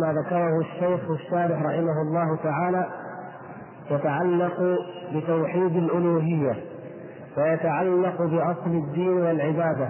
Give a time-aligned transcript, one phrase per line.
[0.00, 2.86] مما ذكره الشيخ الشارح رحمه الله تعالى
[3.90, 4.78] يتعلق
[5.14, 6.56] بتوحيد الألوهية
[7.36, 9.88] ويتعلق بأصل الدين والعبادة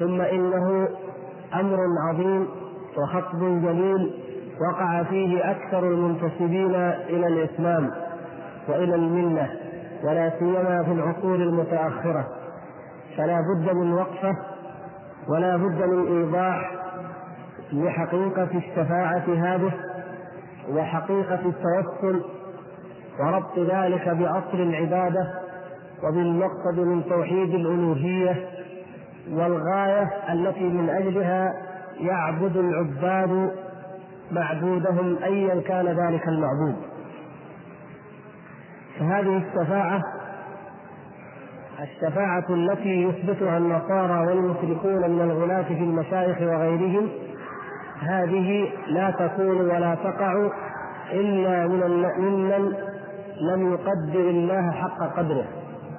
[0.00, 0.88] ثم إنه
[1.54, 2.48] أمر عظيم
[2.98, 4.14] وخطب جليل
[4.60, 6.74] وقع فيه أكثر المنتسبين
[7.08, 7.90] إلى الإسلام
[8.68, 9.50] وإلى الملة
[10.04, 12.26] ولا سيما في العصور المتأخرة.
[13.16, 14.36] فلا بد من وقفة
[15.28, 16.77] ولا بد من إيضاح
[17.72, 19.72] لحقيقة الشفاعة هذه
[20.70, 22.22] وحقيقة التوسل
[23.20, 25.34] وربط ذلك بأصل العبادة
[26.04, 28.48] وبالمقصد من توحيد الألوهية
[29.30, 31.52] والغاية التي من أجلها
[32.00, 33.50] يعبد العباد
[34.32, 36.76] معبودهم أيا كان ذلك المعبود.
[38.98, 40.02] فهذه الشفاعة
[41.80, 47.08] الشفاعة التي يثبتها النصارى والمشركون من الغلاة في المشايخ وغيرهم
[48.02, 50.50] هذه لا تكون ولا تقع
[51.12, 52.72] إلا من ممن
[53.40, 55.44] لم يقدر الله حق قدره.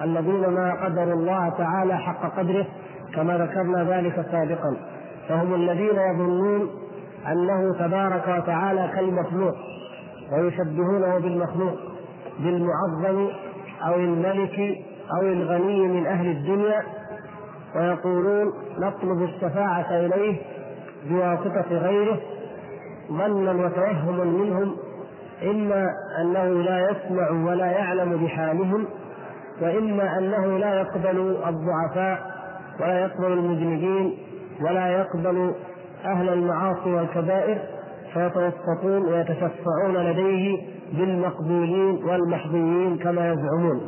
[0.02, 2.66] الذين ما قدروا الله تعالى حق قدره
[3.16, 4.78] كما ذكرنا ذلك سابقا.
[5.30, 6.70] فهم الذين يظنون
[7.28, 9.56] أنه تبارك وتعالى كالمخلوق
[10.32, 11.76] ويشبهونه بالمخلوق
[12.40, 13.28] بالمعظم
[13.88, 14.60] أو الملك
[15.12, 16.84] أو الغني من أهل الدنيا
[17.76, 20.38] ويقولون نطلب الشفاعة إليه
[21.06, 22.20] بواسطة غيره
[23.12, 24.76] ظنا وتوهم منهم
[25.44, 25.90] إما
[26.22, 28.86] أنه لا يسمع ولا يعلم بحالهم
[29.62, 32.40] وإما أنه لا يقبل الضعفاء
[32.80, 34.18] ولا يقبل المذنبين
[34.62, 35.54] ولا يقبل
[36.06, 37.58] أهل المعاصي والكبائر
[38.14, 43.82] فيتوسطون ويتشفعون لديه بالمقبولين والمحظوظين كما يزعمون.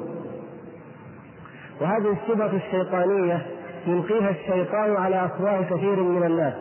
[1.82, 3.45] وهذه الشبهة الشيطانية
[3.88, 6.54] يلقيها الشيطان على أفواه كثير من الناس.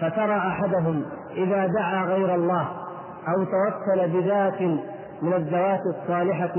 [0.00, 1.02] فترى أحدهم
[1.36, 2.68] إذا دعا غير الله
[3.28, 4.60] أو توسل بذات
[5.22, 6.54] من الذوات الصالحة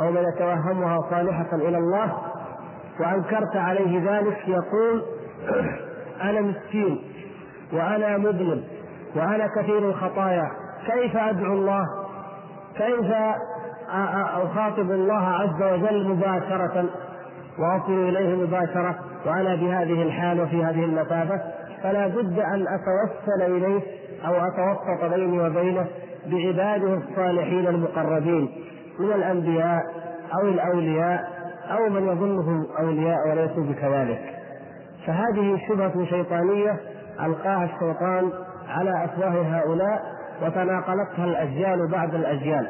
[0.00, 2.12] أو من يتوهمها صالحة إلى الله
[3.00, 5.02] وأنكرت عليه ذلك يقول
[6.22, 6.98] أنا مسكين
[7.72, 8.64] وأنا مذنب
[9.16, 10.50] وأنا كثير الخطايا
[10.86, 11.84] كيف أدعو الله؟
[12.76, 13.12] كيف
[14.44, 16.84] أخاطب الله عز وجل مباشرة؟
[17.58, 18.94] وأصل إليه مباشرة
[19.26, 21.40] وأنا بهذه الحال وفي هذه المثابة
[21.82, 23.80] فلا بد أن أتوسل إليه
[24.26, 25.86] أو أتوسط بيني وبينه
[26.26, 28.50] بعباده الصالحين المقربين
[28.98, 29.82] من الأنبياء
[30.40, 31.24] أو الأولياء
[31.70, 34.20] أو من يظنهم أولياء وليسوا بكذلك.
[35.06, 36.76] فهذه شبهة شيطانية
[37.24, 38.32] ألقاها الشيطان
[38.68, 40.02] على أفواه هؤلاء
[40.42, 42.66] وتناقلتها الأجيال بعد الأجيال.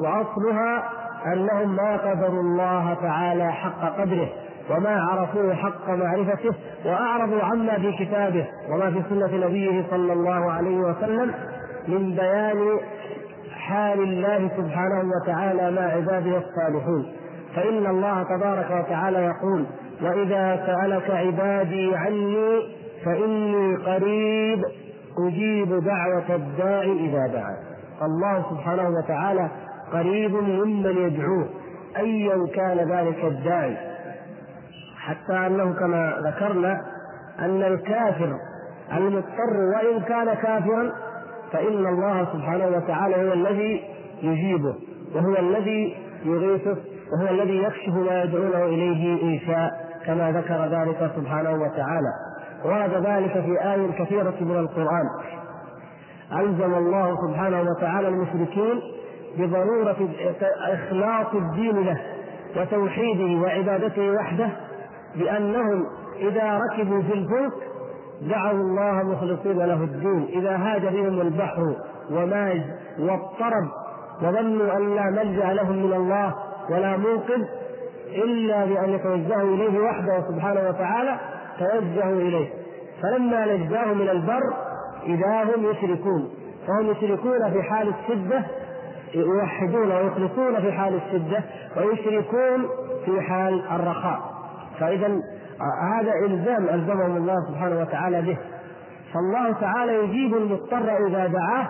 [0.00, 0.90] وأصلها
[1.26, 4.28] أنهم ما قدروا الله تعالى حق قدره
[4.70, 10.76] وما عرفوه حق معرفته وأعرضوا عما في كتابه وما في سنة نبيه صلى الله عليه
[10.76, 11.34] وسلم
[11.88, 12.78] من بيان
[13.52, 17.12] حال الله سبحانه وتعالى مع عباده الصالحين.
[17.56, 19.66] فإن الله تبارك وتعالى يقول
[20.02, 22.60] وإذا سألك عبادي عني
[23.04, 24.62] فإني قريب
[25.26, 27.56] أجيب دعوة الداعي إذا دعا.
[28.02, 29.48] الله سبحانه وتعالى
[29.92, 31.48] قريب ممن يدعوه
[31.96, 33.76] أيا كان ذلك الداعي.
[35.08, 36.80] حتى أنه كما ذكرنا
[37.38, 38.36] أن الكافر
[38.96, 40.92] المضطر وإن كان كافرا
[41.52, 43.82] فإن الله سبحانه وتعالى هو الذي
[44.22, 44.74] يجيبه
[45.14, 46.76] وهو الذي يغيثه
[47.12, 49.70] وهو الذي يكشف ما يدعونه إليه إن شاء
[50.06, 52.12] كما ذكر ذلك سبحانه وتعالى.
[52.64, 55.04] ورد ذلك في آية كثيرة من القرآن.
[56.32, 58.80] ألزم الله سبحانه وتعالى المشركين
[59.38, 59.96] بضرورة
[60.72, 62.00] إخلاص الدين له
[62.56, 64.48] وتوحيده وعبادته وحده
[65.18, 65.86] بأنهم
[66.16, 67.52] إذا ركبوا في الفلك
[68.22, 70.28] دعوا الله مخلصين له الدين.
[70.32, 71.76] إذا هاج بهم البحر
[72.10, 72.62] وماج
[72.98, 73.68] واضطرب
[74.22, 76.34] وظنوا أن لا ملجأ لهم من الله
[76.70, 77.44] ولا منقذ
[78.14, 81.16] إلا بأن يتوجهوا إليه وحده سبحانه وتعالى
[81.58, 82.48] توجهوا إليه.
[83.02, 84.42] فلما نجاهم من البر
[85.06, 86.30] إذا هم يشركون.
[86.66, 88.42] فهم يشركون في حال الشدة
[89.14, 91.44] يوحدون ويخلصون في حال الشدة
[91.76, 92.68] ويشركون
[93.04, 94.37] في حال الرخاء.
[94.80, 95.08] فإذا
[95.82, 98.38] هذا إلزام ألزمهم الله سبحانه وتعالى به.
[99.14, 101.68] فالله تعالى يجيب المضطر إذا دعاه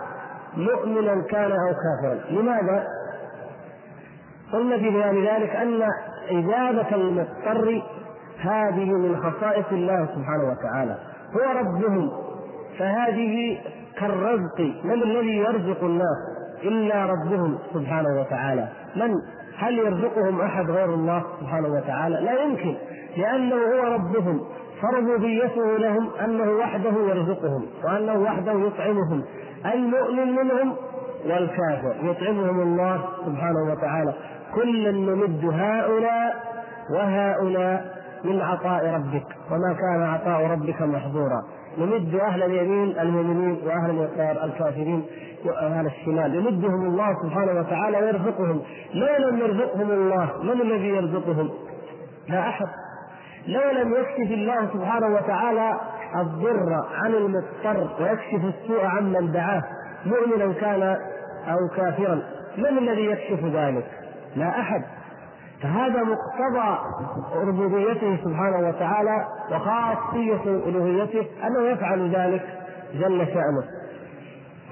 [0.57, 2.31] مؤمنا كان أو كافرا.
[2.31, 2.87] لماذا؟
[4.53, 5.81] قلنا في بيان ذلك أن
[6.29, 7.81] إجابة المضطر
[8.39, 10.97] هذه من خصائص الله سبحانه وتعالى.
[11.35, 12.11] هو ربهم.
[12.79, 13.57] فهذه
[13.99, 14.59] كالرزق.
[14.83, 16.17] من الذي يرزق الناس؟
[16.63, 18.67] إلا ربهم سبحانه وتعالى.
[18.95, 19.13] من؟
[19.57, 22.75] هل يرزقهم أحد غير الله سبحانه وتعالى؟ لا يمكن.
[23.17, 24.41] لأنه هو ربهم
[24.81, 29.23] فربوبيته لهم أنه وحده يرزقهم وأنه وحده يطعمهم.
[29.73, 30.73] المؤمن منهم
[31.25, 34.13] والكافر يطعمهم الله سبحانه وتعالى.
[34.55, 36.35] كلا نمد هؤلاء
[36.93, 41.43] وهؤلاء من عطاء ربك وما كان عطاء ربك محظورا.
[41.77, 45.05] نمد أهل اليمين المؤمنين وأهل اليسار الكافرين
[45.45, 46.35] وأهل الشمال.
[46.35, 48.61] يمدهم الله سبحانه وتعالى ويرزقهم.
[48.93, 51.49] لو لم يرزقهم الله؟ من الذي يرزقهم؟
[52.29, 52.67] لا أحد.
[53.47, 55.79] لو لم يكشف الله سبحانه وتعالى
[56.15, 59.63] الضر عن المضطر ويكشف السوء عمن دعاه
[60.05, 60.97] مؤمنا كان
[61.47, 62.21] أو كافرا.
[62.57, 63.85] من الذي يكشف ذلك؟
[64.35, 64.83] لا أحد.
[65.61, 66.77] فهذا مقتضى
[67.35, 72.45] ربوبيته سبحانه وتعالى وخاصية ألوهيته أنه يفعل ذلك
[72.93, 73.63] جل شأنه.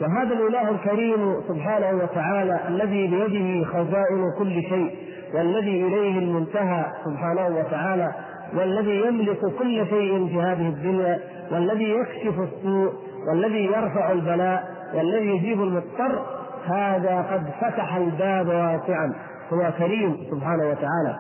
[0.02, 4.96] وهذا الإله الكريم سبحانه وتعالى الذي بيده خزائن كل شيء
[5.34, 8.12] والذي إليه المنتهى سبحانه وتعالى
[8.54, 11.20] والذي يملك كل شيء في هذه الدنيا
[11.52, 12.94] والذي يكشف السوء
[13.30, 16.26] والذي يرفع البلاء والذي يجيب المضطر
[16.66, 19.14] هذا قد فتح الباب واسعا.
[19.54, 21.20] هو كريم سبحانه وتعالى.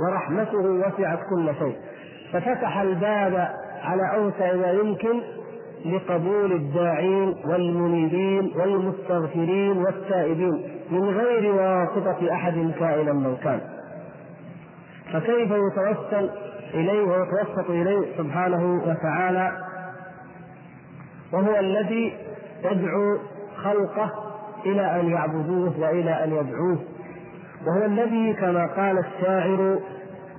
[0.00, 1.76] ورحمته وسعت كل شيء.
[2.32, 3.48] ففتح الباب
[3.82, 5.20] على أوسع ما يمكن
[5.86, 13.60] لقبول الداعين والمنيبين والمستغفرين والتائبين من غير واسطة أحد كائنا من كان.
[15.12, 16.30] فكيف يتوسل
[16.74, 19.52] إليه ويتوسط إليه سبحانه وتعالى؟
[21.32, 22.16] وهو الذي
[22.64, 23.18] يدعو
[23.56, 24.10] خلقه
[24.66, 26.78] إلى أن يعبدوه وإلى أن يدعوه.
[27.66, 29.78] وهو الذي كما قال الشاعر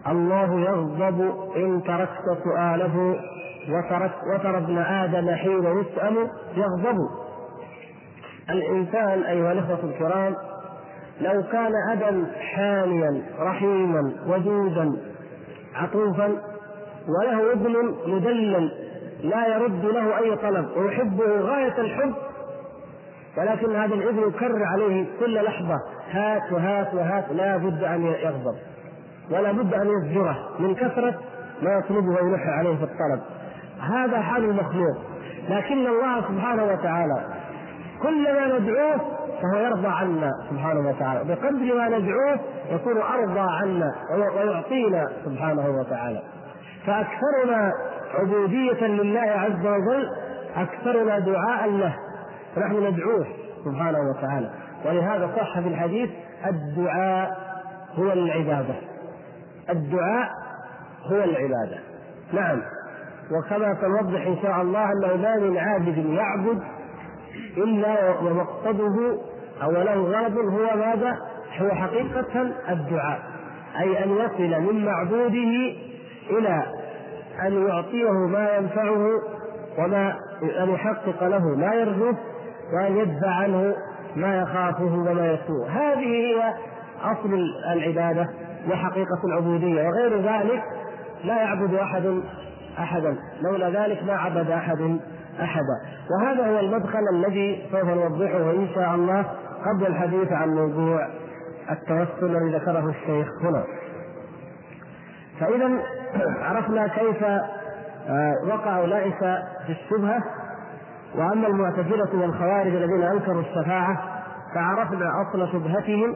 [0.07, 1.21] الله يغضب
[1.55, 3.15] إن تركت سؤاله
[3.69, 6.97] وترك وترى ابن آدم حين يسأل يغضب.
[8.49, 10.35] الإنسان أيها الإخوة الكرام
[11.21, 14.93] لو كان أبا حانيا رحيما ودودا
[15.75, 16.41] عطوفا
[17.07, 18.71] وله ابن مدلل
[19.23, 22.13] لا يرد له أي طلب ويحبه غاية الحب
[23.37, 25.79] ولكن هذا الابن يكرر عليه كل لحظة
[26.11, 28.55] هات وهات وهات لا بد أن يغضب
[29.31, 31.15] ولا بد أن يزجره من كثرة
[31.61, 33.21] ما يطلبه ويلح عليه في الطلب.
[33.79, 34.97] هذا حال المخلوق.
[35.49, 37.25] لكن الله سبحانه وتعالى
[38.01, 39.01] كلما ندعوه
[39.41, 41.23] فهو يرضى عنا سبحانه وتعالى.
[41.23, 42.39] بقدر ما ندعوه
[42.71, 46.21] يكون أرضى عنا ويعطينا سبحانه وتعالى.
[46.85, 47.71] فأكثرنا
[48.13, 50.09] عبودية لله عز وجل
[50.55, 51.95] أكثرنا دعاء له.
[52.55, 53.25] فنحن ندعوه
[53.65, 54.49] سبحانه وتعالى.
[54.85, 56.09] ولهذا صح في الحديث
[56.45, 57.37] الدعاء
[57.95, 58.75] هو العبادة.
[59.69, 60.29] الدعاء
[61.11, 61.79] هو العبادة.
[62.33, 62.61] نعم.
[63.31, 66.63] وكما سنوضح إن شاء الله أنه ما من عابد يعبد
[67.57, 69.17] إلا ومقصده
[69.63, 71.13] أو له غرض هو ماذا؟
[71.61, 73.19] هو حقيقة الدعاء.
[73.79, 75.75] أي أن يصل من معبوده
[76.29, 76.63] إلى
[77.45, 79.07] أن يعطيه ما ينفعه
[79.79, 80.15] وما
[80.63, 82.17] أن يحقق له ما يرجوه
[82.73, 83.75] وأن يدفع عنه
[84.15, 86.53] ما يخافه وما يسوء هذه هي
[87.03, 87.33] أصل
[87.73, 88.29] العبادة
[88.69, 89.87] وحقيقة العبودية.
[89.87, 90.63] وغير ذلك
[91.23, 92.21] لا يعبد أحد
[92.79, 93.17] أحدا.
[93.41, 94.99] لولا ذلك ما عبد أحد.
[95.41, 95.81] أحدا.
[96.11, 99.25] وهذا هو المدخل الذي سوف نوضحه إن شاء الله
[99.65, 101.07] قبل الحديث عن موضوع
[101.71, 103.63] التوسل الذي ذكره الشيخ هنا.
[105.39, 105.69] فإذا
[106.41, 107.23] عرفنا كيف
[108.07, 109.19] آه، وقع اولئك
[109.65, 110.23] في الشبهة.
[111.15, 113.99] وأما المعتزلة والخوارج الذين أنكروا الشفاعة
[114.55, 116.15] فعرفنا أصل شبهتهم.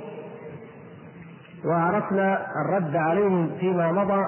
[1.66, 4.26] وعرفنا الرد عليهم فيما مضى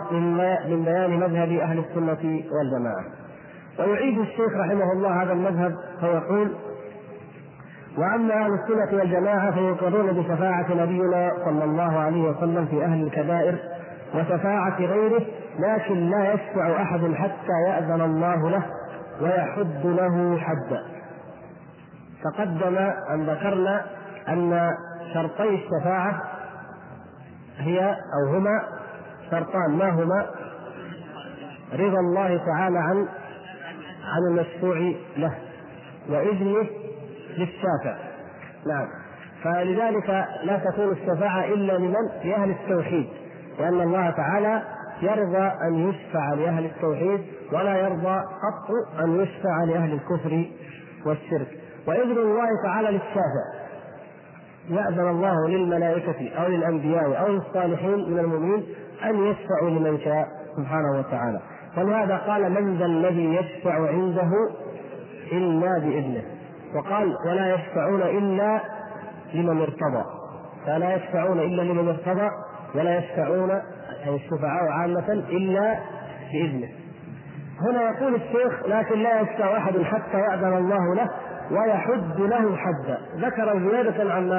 [0.70, 3.19] من بيان مذهب أهل السنة والجماعة.
[3.80, 6.56] ويعيد الشيخ رحمه الله هذا المذهب فيقول
[7.98, 13.56] وأما أهل السنة والجماعة فيقرون بشفاعة نبينا صلى الله عليه وسلم في أهل الكبائر
[14.16, 15.22] وشفاعة غيره
[15.60, 18.66] لكن لا يشفع أحد حتى يأذن الله له
[19.22, 20.84] ويحد له حدا
[22.24, 22.78] تقدم
[23.10, 23.86] أن ذكرنا
[24.30, 24.72] أن
[25.14, 26.22] شرطي الشفاعة
[27.58, 28.64] هي أو هما
[29.32, 30.26] شرطان ما هما؟
[31.74, 33.08] رضا الله تعالى عن
[34.10, 35.36] عن المشفوع له.
[36.10, 36.68] وإذنه
[37.38, 37.98] للشافع.
[38.68, 38.88] نعم.
[39.44, 40.10] فلذلك
[40.44, 43.08] لا تكون الشفاعة إلا لمن؟ لأهل التوحيد.
[43.60, 44.62] لأن الله تعالى
[45.02, 47.22] يرضى أن يشفع لأهل التوحيد
[47.54, 50.46] ولا يرضى قط أن يشفع لأهل الكفر
[51.06, 51.48] والشرك.
[51.88, 53.60] وإذن الله تعالى للشافع.
[54.70, 58.66] يأذن الله للملائكة أو للأنبياء أو للصالحين من المؤمنين
[59.06, 61.40] أن يشفعوا لمن شاء سبحانه وتعالى.
[61.78, 64.32] ولهذا قال من ذا الذي يشفع عنده
[65.32, 66.24] إلا بإذنه.
[66.76, 68.62] وقال ولا يشفعون إلا
[69.34, 70.04] لمن ارتضى.
[70.66, 72.30] فلا يشفعون إلا لمن ارتضى
[72.76, 73.52] ولا يشفعون
[74.06, 75.80] أي الشفعاء عامة إلا
[76.34, 76.68] بإذنه.
[77.62, 81.10] هنا يقول الشيخ لكن لا يشفع أحد حتى يأذن الله له
[81.52, 82.98] ويحد له حدا.
[83.16, 84.32] ذكر زيادة عن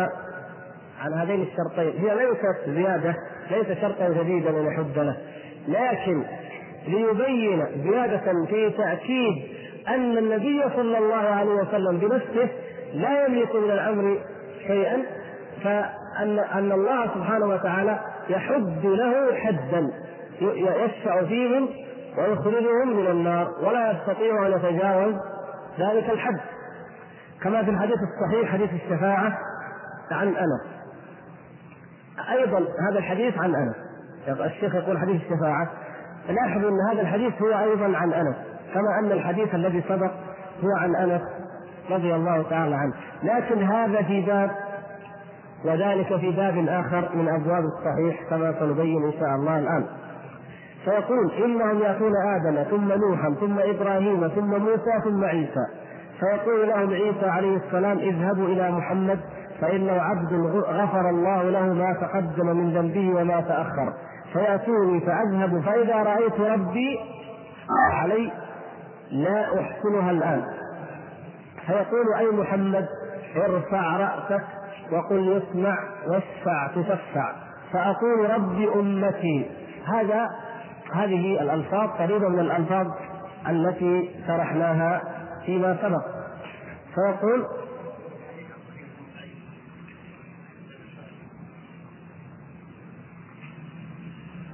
[1.01, 2.05] عن هذين الشرطين.
[2.05, 3.15] هي ليست زيادة
[3.51, 5.17] ليس شرطا جديدا أن يحد له.
[5.69, 6.25] لكن
[6.89, 9.33] ليبين زيادة في تأكيد
[9.89, 12.49] أن النبي صلى الله عليه وسلم بنفسه
[12.95, 14.19] لا يملك من الأمر
[14.67, 15.03] شيئا
[15.65, 19.91] فأن أن الله سبحانه وتعالى يحد له حدا
[20.41, 21.69] يشفع فيهم
[22.19, 25.15] ويخرجهم من النار ولا يستطيع أن يتجاوز
[25.79, 26.41] ذلك الحد.
[27.43, 29.39] كما في الحديث الصحيح حديث الشفاعة
[30.11, 30.63] عن أنس.
[32.31, 33.77] أيضا هذا الحديث عن أنس.
[34.41, 35.71] الشيخ يقول حديث الشفاعة
[36.31, 38.37] لاحظوا أن هذا الحديث هو أيضا عن أنس
[38.75, 40.11] كما أن الحديث الذي سبق
[40.65, 41.23] هو عن أنس
[41.91, 42.93] رضي الله تعالى عنه.
[43.23, 44.51] لكن هذا في باب
[45.65, 49.85] وذلك في باب آخر من أبواب الصحيح كما سنبين إن شاء الله الآن.
[50.85, 55.67] فيقول إنهم يأتون آدم ثم نوحا ثم إبراهيم ثم موسى ثم عيسى.
[56.21, 59.19] فيقول لهم عيسى عليه السلام اذهبوا إلى محمد
[59.61, 60.33] فإنه عبد
[60.69, 63.93] غفر الله له ما تقدم من ذنبه وما تأخر.
[64.33, 66.99] فيأتوني فأذهب فإذا رأيت ربي
[67.93, 68.33] علي
[69.11, 70.45] لا أحسنها الآن.
[71.67, 72.87] فيقول أي محمد
[73.37, 74.45] ارفع رأسك
[74.93, 75.77] وقل يسمع
[76.09, 77.33] واشفع تشفع
[77.73, 79.51] فأقول ربي أمتي.
[79.87, 80.27] هذا
[80.93, 82.87] هذه الألفاظ قريبة من الألفاظ
[83.49, 85.03] التي شرحناها
[85.47, 86.05] فيما سبق.
[86.95, 87.47] فيقول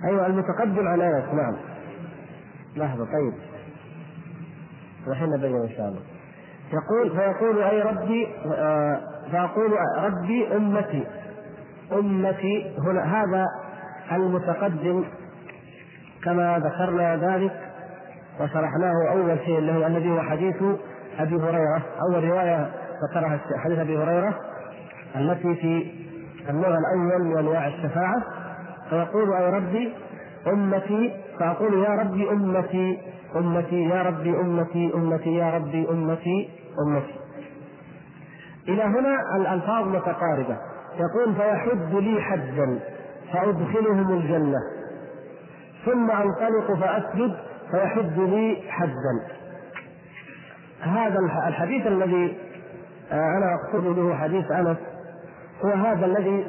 [0.07, 1.57] أيوة المتقدم على آية نعم.
[2.77, 3.35] لحظة طيب.
[5.09, 6.01] الحين نبين إن شاء الله.
[6.73, 9.01] يقول فيقول أي ربي آه
[9.33, 11.07] فأقول ربي أمتي.
[11.93, 13.45] أمتي هنا هذا
[14.13, 15.05] المتقدم
[16.25, 17.53] كما ذكرنا ذلك
[18.41, 20.57] وشرحناه أول شيء له الذي هو حديث
[21.19, 21.83] أبي هريرة.
[22.09, 22.71] أول رواية
[23.11, 24.35] ذكرها حديث أبي هريرة
[25.17, 25.91] التي في
[26.51, 28.23] النوع الأول من أنواع الشفاعة.
[28.91, 29.93] فيقول أي ربي
[30.47, 32.99] أمتي فأقول يا ربي أمتي
[33.37, 36.51] أمتي يا ربي أمتي أمتي يا ربي أمتي
[36.87, 37.15] أمتي.
[38.69, 40.57] إلى هنا الألفاظ متقاربة.
[40.97, 42.79] يقول فيحد لي حدا
[43.33, 44.59] فأدخلهم الجنة.
[45.85, 47.37] ثم أنطلق فأسجد
[47.71, 49.27] فيحد لي حدا.
[50.81, 52.39] هذا الحديث الذي
[53.13, 54.77] آه، أنا أقصد به حديث أنس.
[55.65, 56.47] هو هذا الذي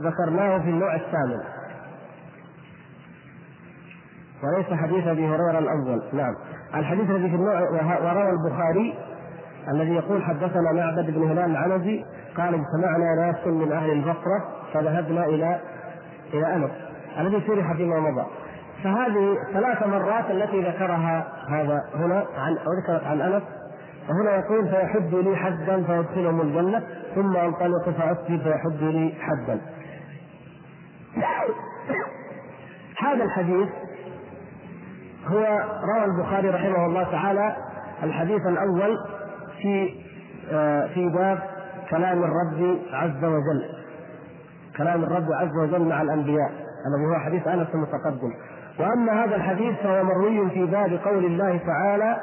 [0.00, 1.57] ذكرناه في النوع الثامن.
[4.42, 6.02] وليس حديث أبي هريرة الأول.
[6.12, 6.34] نعم.
[6.74, 7.60] الحديث الذي في النوع
[8.00, 8.94] وروى البخاري
[9.72, 12.04] الذي يقول حدثنا معبد بن هلال العنزي
[12.36, 15.60] قال اجتمعنا ناس من أهل البصرة فذهبنا إلى
[16.34, 16.70] إلى انس
[17.18, 18.26] الذي شرح فيما مضى.
[18.84, 23.42] فهذه ثلاث مرات التي ذكرها هذا هنا عن ذكرت عن أنس.
[24.08, 26.82] وهنا يقول فيحد لي حدا فيدخلهم الجنة
[27.14, 29.60] ثم أنطلق فاسجد فيحد لي حدا.
[33.04, 33.68] هذا الحديث
[35.26, 35.38] هو
[35.82, 37.56] روى البخاري رحمه الله تعالى
[38.02, 38.96] الحديث الأول
[39.62, 39.94] في
[40.52, 41.38] آه، في باب
[41.90, 43.64] كلام الرب عز وجل.
[44.76, 46.50] كلام الرب عز وجل مع الأنبياء.
[46.86, 48.32] الذي هو حديث أنس المتقدم.
[48.78, 52.16] وأما هذا الحديث فهو مروي في باب قول الله تعالى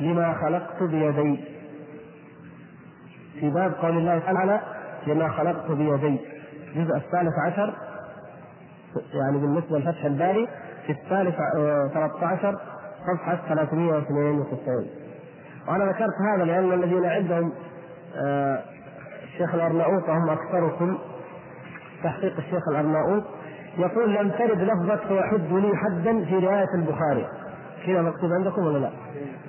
[0.00, 1.44] لما خلقت بيدي.
[3.40, 4.60] في باب قول الله تعالى
[5.06, 6.20] لما خلقت بيدي.
[6.76, 7.74] الجزء الثالث عشر
[9.14, 10.48] يعني بالنسبة لفتح الباري
[10.86, 11.34] في الثالث
[11.92, 12.54] 13 آه،
[13.06, 14.86] صفحة 392
[15.68, 17.52] وأنا ذكرت هذا لأن الذين عندهم
[18.16, 18.62] آه،
[19.24, 20.98] الشيخ الأرناؤوط وهم أكثركم
[22.04, 23.22] تحقيق الشيخ الأرناؤوط
[23.78, 27.26] يقول لم ترد لفظة فيحد لي حدا في رواية البخاري.
[27.86, 28.90] كذا مكتوب عندكم ولا لا؟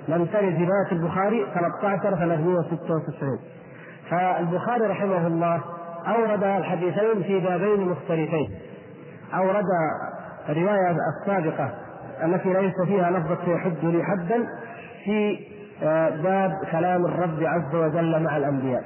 [0.08, 3.38] لم ترد في رواية البخاري 13 396
[4.10, 5.60] فالبخاري رحمه الله
[6.06, 8.50] أورد الحديثين في بابين مختلفين.
[9.34, 9.64] أورد
[10.48, 11.70] الرواية السابقة
[12.24, 14.46] التي ليس فيها لفظة يحد لي حدا
[15.04, 15.38] في
[15.82, 18.84] آه، باب كلام الرب عز وجل مع الأنبياء.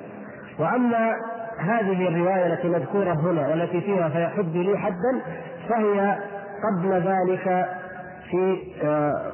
[0.59, 1.17] وأما
[1.59, 5.23] هذه الرواية التي مذكورة هنا والتي فيها فيحد لي حدا
[5.69, 6.19] فهي
[6.64, 7.69] قبل ذلك
[8.31, 9.33] في آه،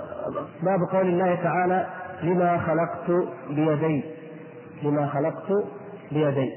[0.62, 1.86] باب قول الله تعالى
[2.22, 4.04] لما خلقت بيدي
[4.82, 5.52] لما خلقت
[6.12, 6.52] بيدي.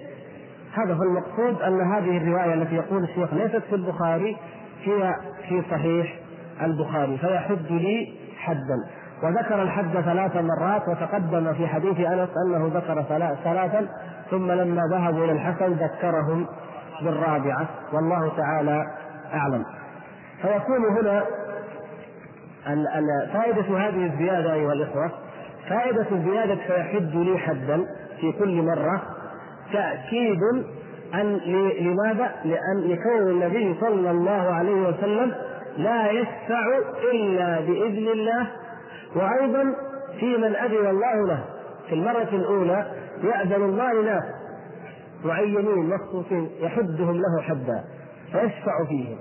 [0.74, 4.38] هذا هو المقصود أن هذه الرواية التي يقول الشيخ ليست في البخاري
[4.84, 5.16] هي
[5.50, 6.16] في صحيح
[6.62, 8.78] البخاري فيحد لي حدا
[9.24, 13.04] وذكر الحد ثلاث مرات وتقدم في حديث أنس أنه ذكر
[13.44, 13.88] ثلاثا
[14.32, 16.48] ثم لما ذهبوا إلى الحسن ذكرهم
[17.02, 17.68] بالرابعة.
[17.94, 18.84] والله تعالى
[19.34, 19.66] أعلم.
[20.42, 21.24] فيكون هنا
[23.34, 25.12] فائدة هذه الزيادة أيها الإخوة
[25.70, 27.86] فائدة زيادة فيحد لي حدا
[28.22, 29.02] في كل مرة
[29.74, 30.40] تأكيد
[31.14, 31.40] أن
[31.80, 35.36] لماذا؟ لأن لكون النبي صلى الله عليه وسلم
[35.78, 36.66] لا يشفع
[37.14, 38.48] إلا بإذن الله
[39.16, 39.76] وأيضا
[40.20, 41.44] في من أذن الله له.
[41.90, 42.86] في المرة الأولى
[43.24, 44.24] يأذن الله لناس
[45.26, 47.84] معينين مخصوصين يحدهم له حدا
[48.32, 49.18] فيشفع فيهم.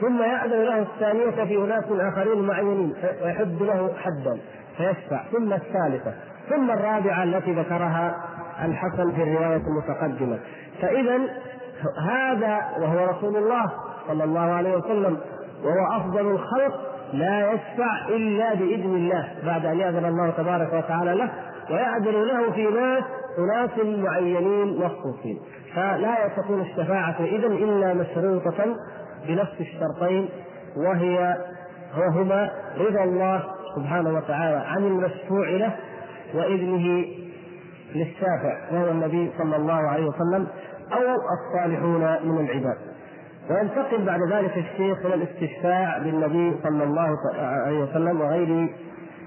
[0.00, 4.38] ثم يأذن له الثانية في أناس آخرين معينين ويحد له حدا
[4.76, 6.14] فيشفع ثم الثالثة
[6.48, 8.16] ثم الرابعة التي ذكرها
[8.64, 10.38] الحسن في الرواية المتقدمة.
[10.82, 11.18] فإذا
[12.10, 13.72] هذا وهو رسول الله
[14.08, 15.18] صلى الله عليه وسلم
[15.64, 21.30] وهو أفضل الخلق لا يشفع إلا بإذن الله بعد أن يأذن الله تبارك وتعالى له
[21.70, 23.04] ويأذن له في ناس
[23.38, 25.40] أناس معينين مخصوصين.
[25.74, 28.76] فلا تكون الشفاعة إذا إلا مشروطة
[29.28, 30.28] بنفس الشرطين
[30.76, 31.36] وهي
[31.98, 33.42] وهما رضا الله
[33.76, 35.76] سبحانه وتعالى عن المشفوع له
[36.34, 37.04] وإذنه
[37.94, 40.46] للشافع وهو النبي صلى الله عليه وسلم
[40.92, 41.00] أو
[41.34, 42.76] الصالحون من العباد.
[43.50, 48.68] وينتقل بعد ذلك الشيخ إلى الاستشفاع بالنبي صلى الله عليه وسلم وغيره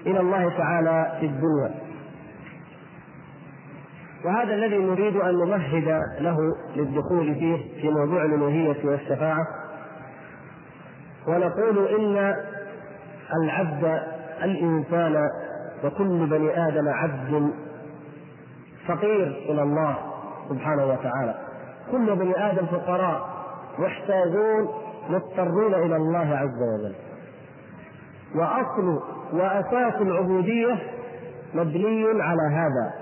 [0.05, 1.71] إلى الله تعالى في الدنيا.
[4.25, 6.37] وهذا الذي نريد أن نمهد له
[6.75, 9.45] للدخول فيه في موضوع الألوهية والشفاعة.
[11.27, 12.35] ونقول إن
[13.43, 14.01] العبد
[14.43, 15.29] الإنسان
[15.83, 17.51] وكل بني آدم عبد
[18.87, 19.97] فقير إلى الله
[20.49, 21.35] سبحانه وتعالى.
[21.91, 23.29] كل بني آدم فقراء
[23.79, 24.69] محتاجون
[25.09, 26.95] مضطرون إلى الله عز وجل.
[28.35, 28.99] وأصل
[29.33, 30.77] وأساس العبودية
[31.53, 32.93] مبني على هذا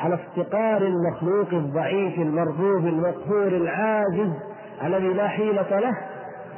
[0.00, 4.32] على افتقار المخلوق الضعيف المرفوض المقهور العاجز
[4.82, 5.96] الذي لا حيلة له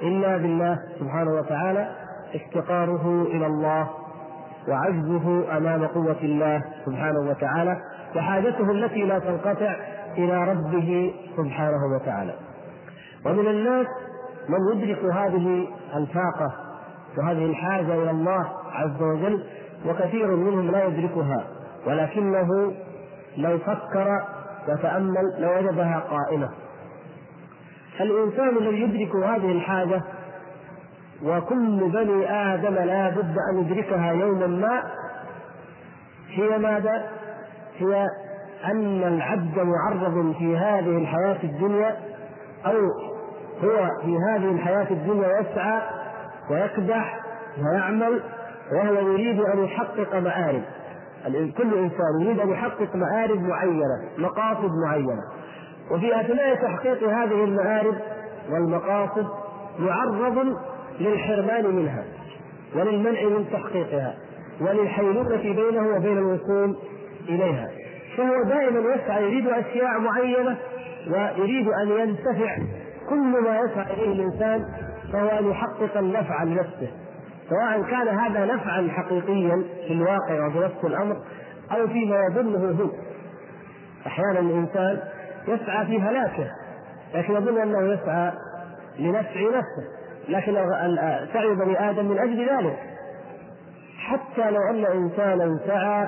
[0.03, 1.91] إلا بالله سبحانه وتعالى
[2.35, 3.91] افتقاره إلى الله
[4.69, 7.77] وعجزه أمام قوة الله سبحانه وتعالى.
[8.17, 9.77] وحاجته التي لا تنقطع
[10.19, 12.35] إلى ربه سبحانه وتعالى
[13.27, 13.87] ومن الناس
[14.49, 16.53] من يدرك هذه الفاقة
[17.19, 19.45] وهذه الحاجة إلى الله عز وجل
[19.87, 21.45] وكثير منهم لا يدركها
[21.87, 22.73] ولكنه
[23.37, 24.23] لو فكر
[24.69, 26.49] وتأمل لوجدها قائمة
[28.01, 30.03] الإنسان الذي يدرك هذه الحاجة
[31.25, 34.83] وكل بني آدم لا بد أن يدركها يوما ما
[36.29, 37.09] هي ماذا؟
[37.79, 38.07] هي
[38.65, 41.97] أن العبد معرض في هذه الحياة الدنيا
[42.67, 42.77] أو
[43.65, 45.81] هو في هذه الحياة الدنيا يسعى
[46.51, 47.21] ويكدح
[47.59, 48.21] ويعمل
[48.73, 50.63] وهو يريد أن يحقق مآرب
[51.59, 55.23] كل إنسان يريد أن يحقق مآرب معينة مقاصد معينة.
[55.91, 57.95] وفي أثناء تحقيق هذه المآرب
[58.51, 59.27] والمقاصد
[59.79, 60.57] معرض
[61.01, 62.05] للحرمان منها
[62.77, 64.15] وللمنع من تحقيقها
[64.61, 66.77] وللحيلولة بينه وبين الوصول
[67.29, 67.69] إليها.
[68.17, 70.57] فهو دائما يسعى يريد أشياء معينة
[71.11, 72.57] ويريد أن ينتفع.
[73.09, 74.65] كل ما يسعى إليه الإنسان
[75.13, 76.91] فهو أن يحقق النفع لنفسه.
[77.51, 81.17] سواء كان هذا نفعا حقيقيا في الواقع وبنفس الأمر
[81.73, 82.91] أو فيما يظنه هو.
[84.07, 85.01] أحيانا الإنسان
[85.49, 86.51] يسعى في هلاكه
[87.15, 88.33] لكن يظن أنه يسعى
[88.99, 90.03] لنفع نفسه.
[90.29, 90.55] لكن
[91.33, 92.79] سعي بني آدم من أجل ذلك.
[93.99, 96.07] حتى لو أن إنسانا سعى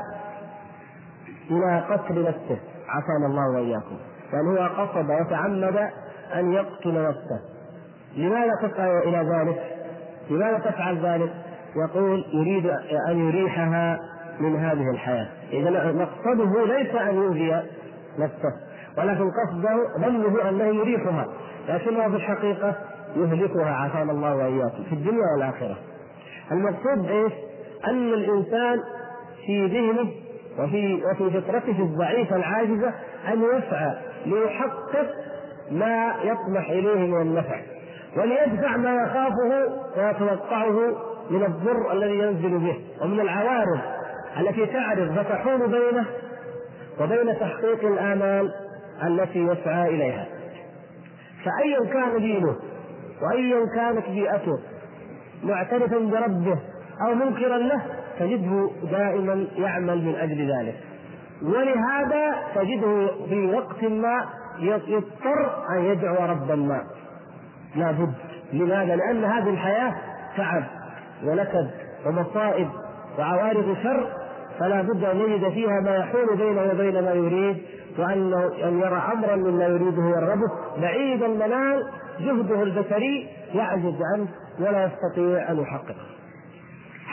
[1.50, 2.58] إلى قتل نفسه.
[2.88, 3.96] عافانا الله وإياكم.
[4.32, 5.90] يعني هو قصد وتعمد
[6.34, 7.40] أن يقتل نفسه.
[8.16, 9.76] لماذا تسعى إلى ذلك؟
[10.30, 11.32] لماذا تفعل ذلك؟
[11.76, 12.66] يقول يريد
[13.08, 13.98] أن يريحها
[14.40, 15.28] من هذه الحياة.
[15.52, 17.62] إذا مقصده ليس أن يؤذي
[18.18, 18.52] نفسه
[18.98, 21.26] ولكن قصده ظنه أنه يريحها.
[21.68, 22.74] لكنه في الحقيقة
[23.16, 23.70] يهلكها.
[23.70, 24.84] عافانا الله وإياكم.
[24.88, 25.76] في الدنيا والآخرة.
[26.52, 27.32] المقصود إيش؟
[27.86, 28.80] أن الإنسان
[29.46, 30.10] في ذهنه
[30.58, 32.92] وفي وفي فطرته الضعيفة العاجزة
[33.28, 33.94] أن يسعى
[34.26, 35.10] ليحقق
[35.70, 37.60] ما يطمح إليه من النفع
[38.16, 40.96] وليدفع ما يخافه ويتوقعه
[41.30, 43.80] من الضر الذي ينزل به ومن العوارض
[44.40, 46.06] التي تعرض فتحول بينه
[47.00, 48.52] وبين تحقيق الآمال
[49.04, 50.26] التي يسعى إليها.
[51.44, 52.56] فأيا كان دينه
[53.22, 54.58] وأيا كانت بيئته
[55.44, 56.58] معترفا بربه
[57.06, 57.82] أو منكرا له
[58.18, 60.74] تجده دائما يعمل من أجل ذلك.
[61.42, 64.24] ولهذا تجده في وقت ما
[64.60, 66.82] يضطر أن يدعو ربا ما
[67.76, 68.14] لابد.
[68.52, 69.94] لماذا؟ لأن هذه الحياة
[70.36, 70.64] تعب
[71.24, 71.70] ونكد
[72.06, 72.68] ومصائب
[73.18, 74.08] وعوارض شر
[74.60, 77.62] فلا بد أن يجد فيها ما يحول بينه وبين ما يريد
[77.98, 80.50] وانه أن يرى أمرا مما يريده يرغبه
[80.80, 81.82] بعيد المنال
[82.20, 84.28] جهده البشري يعجز عنه
[84.60, 86.13] ولا يستطيع أن يحققه.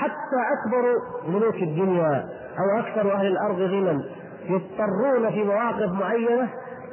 [0.02, 0.84] حتى أكبر
[1.28, 2.26] ملوك الدنيا
[2.60, 4.04] أو أكثر أهل الأرض غنى.
[4.50, 6.50] يضطرون في مواقف معينة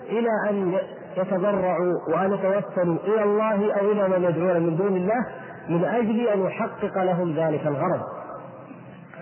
[0.09, 0.79] إلى أن
[1.17, 5.27] يتضرعوا وأن يتوسلوا إلى الله أو إلى من يدعون من دون الله
[5.69, 8.01] من أجل أن يحقق لهم ذلك الغرض.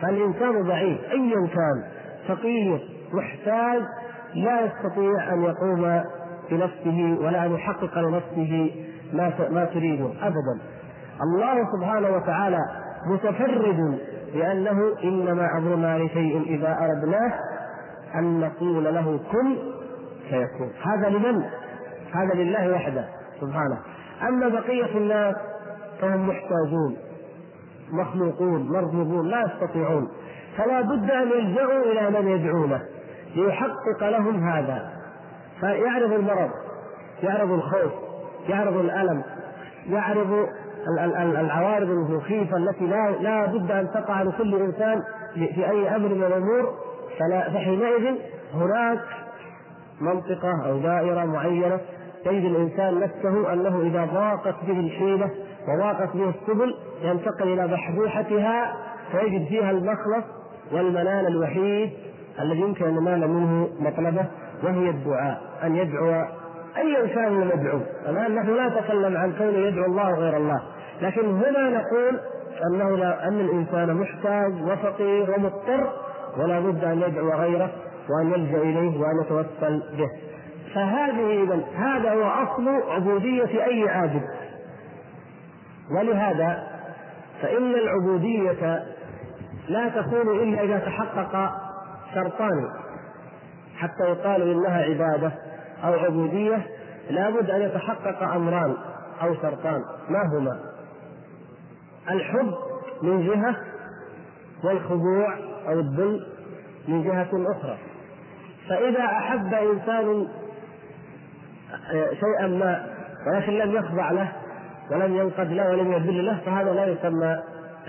[0.03, 1.85] فالإنسان ضعيف أيا كان
[2.29, 2.81] فقير
[3.13, 3.83] محتاج
[4.35, 6.03] لا يستطيع أن يقوم
[6.51, 8.71] بنفسه ولا أن يحقق لنفسه
[9.13, 10.61] ما ما تريده أبدا.
[11.23, 12.59] الله سبحانه وتعالى
[13.07, 13.99] متفرد
[14.35, 17.33] بأنه إنما أمرنا لشيء إذا أردناه
[18.15, 19.57] أن نقول له كن
[20.31, 20.71] فيكون.
[20.83, 21.43] هذا لمن؟
[22.13, 23.05] هذا لله وحده
[23.41, 23.79] سبحانه.
[24.29, 25.35] أما بقية الناس
[26.01, 26.97] فهم محتاجون
[27.93, 30.09] مخلوقون مرغوبون لا يستطيعون.
[30.57, 32.83] فلا بد أن يلجأوا إلى من يدعونه
[33.37, 34.97] ليحقق لهم هذا.
[35.61, 36.51] فيعرض المرض
[37.23, 37.93] يعرض الخوف
[38.49, 39.23] يعرض الألم
[39.89, 40.49] يعرض
[41.41, 45.03] العوارض المخيفة التي لا لا بد أن تقع لكل إنسان
[45.35, 46.75] في أي أمر من الأمور.
[47.55, 48.15] فحينئذ
[48.55, 48.99] هناك
[50.01, 51.81] منطقة أو دائرة معينة
[52.25, 55.31] تجد الإنسان نفسه أنه إذا ضاقت به الحيلة
[55.69, 58.77] وضاقت به السبل ينتقل إلى بحبوحتها
[59.13, 60.25] فيجد فيها المخلص
[60.73, 61.91] والمنال الوحيد
[62.41, 64.27] الذي يمكن أن ينال منه مطلبه
[64.65, 66.11] وهي الدعاء أن يدعو
[66.77, 70.63] أيا كان المدعو الآن نحن لا نتكلم عن كونه يدعو الله غير الله.
[71.01, 72.21] لكن هنا نقول
[72.67, 75.93] أنه لا أن الإنسان محتاج وفقير ومضطر
[76.39, 77.71] ولا بد أن يدعو غيره
[78.11, 80.11] وأن يلجأ إليه وأن يتوسل به.
[80.75, 84.23] فهذه إذا هذا هو أصل عبودية أي عابد
[85.91, 86.67] ولهذا
[87.43, 88.85] فإن العبودية
[89.69, 91.51] لا تكون إلا إذا تحقق
[92.15, 92.69] شرطان.
[93.77, 95.33] حتى يقال إنها عبادة
[95.85, 96.67] أو عبودية
[97.11, 98.77] لابد أن يتحقق أمران
[99.23, 99.83] أو شرطان.
[100.09, 100.76] ما هما؟
[102.11, 102.55] الحب
[103.03, 103.57] من جهة
[104.65, 105.35] والخضوع
[105.69, 106.27] أو الذل
[106.89, 107.79] من جهة أخرى.
[108.69, 110.29] فإذا أحب إنسان
[111.93, 112.87] شيئا ما
[113.27, 114.33] ولكن لم يخضع له
[114.91, 117.37] ولم ينقد له ولم يذل له فهذا لا يسمى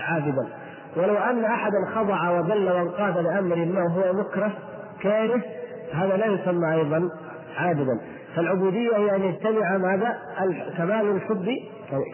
[0.00, 0.48] عابدا.
[0.96, 4.52] ولو أن احدا خضع وذل وانقاد لأمر ما وهو مكره
[5.00, 5.42] كاره
[5.92, 7.10] هذا لا يسمى أيضا
[7.56, 8.00] عابدا.
[8.36, 10.18] فالعبودية هي أن يجتمع ماذا؟
[10.78, 11.48] كمال الحب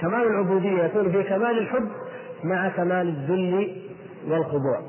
[0.00, 1.88] كمال العبودية يكون في كمال الحب
[2.44, 3.82] مع كمال الذل
[4.28, 4.82] والخضوع.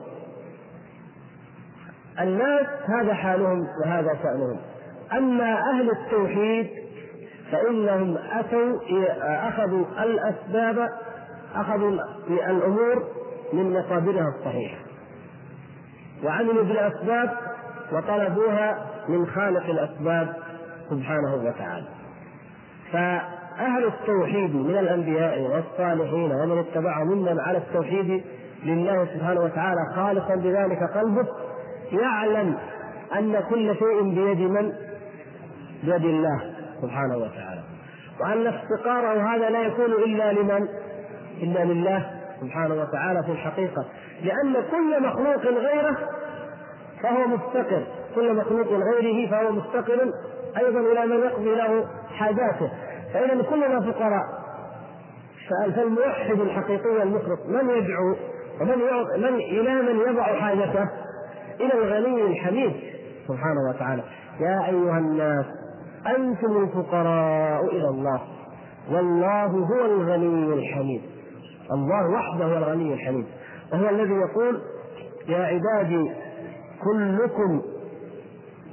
[2.21, 4.59] الناس هذا حالهم وهذا شأنهم.
[5.13, 6.69] أما أهل التوحيد
[7.51, 8.79] فإنهم أتوا
[9.49, 10.89] أخذوا الأسباب
[11.55, 11.91] أخذوا
[12.29, 13.03] الأمور
[13.53, 14.77] من مصادرها الصحيحة.
[16.23, 17.37] وعملوا بالأسباب
[17.91, 20.35] وطلبوها من خالق الأسباب
[20.89, 21.87] سبحانه وتعالى.
[23.57, 28.23] فأهل التوحيد من الأنبياء والصالحين ومن اتبعهم ممن على التوحيد
[28.63, 31.27] لله سبحانه وتعالى خالصا بذلك قلبه
[31.91, 32.57] يعلم
[33.17, 34.73] أن كل شيء بيد من؟
[35.83, 36.41] بيد الله
[36.81, 37.61] سبحانه وتعالى
[38.21, 40.67] وأن افتقاره هذا لا يكون إلا لمن؟
[41.41, 42.05] إلا لله
[42.41, 43.85] سبحانه وتعالى في الحقيقة
[44.23, 45.97] لأن كل مخلوق غيره
[47.03, 47.83] فهو مفتقر
[48.15, 50.11] كل مخلوق غيره فهو مفتقر
[50.57, 52.71] أيضا إلى من يقضي له حاجاته
[53.15, 54.23] فإذا كلنا فقراء
[55.75, 58.15] فالموحد الحقيقي المخلص من يدعو
[58.61, 58.77] ومن
[59.21, 60.89] من إلى من يضع حاجته؟
[61.59, 62.73] إلى الغني الحميد
[63.27, 64.03] سبحانه وتعالى.
[64.39, 65.45] يا أيها الناس
[66.17, 68.21] أنتم الفقراء إلى الله
[68.91, 71.01] والله هو الغني الحميد.
[71.71, 73.25] الله وحده هو الغني الحميد.
[73.73, 74.61] وهو الذي يقول
[75.27, 76.11] يا عبادي
[76.83, 77.61] كلكم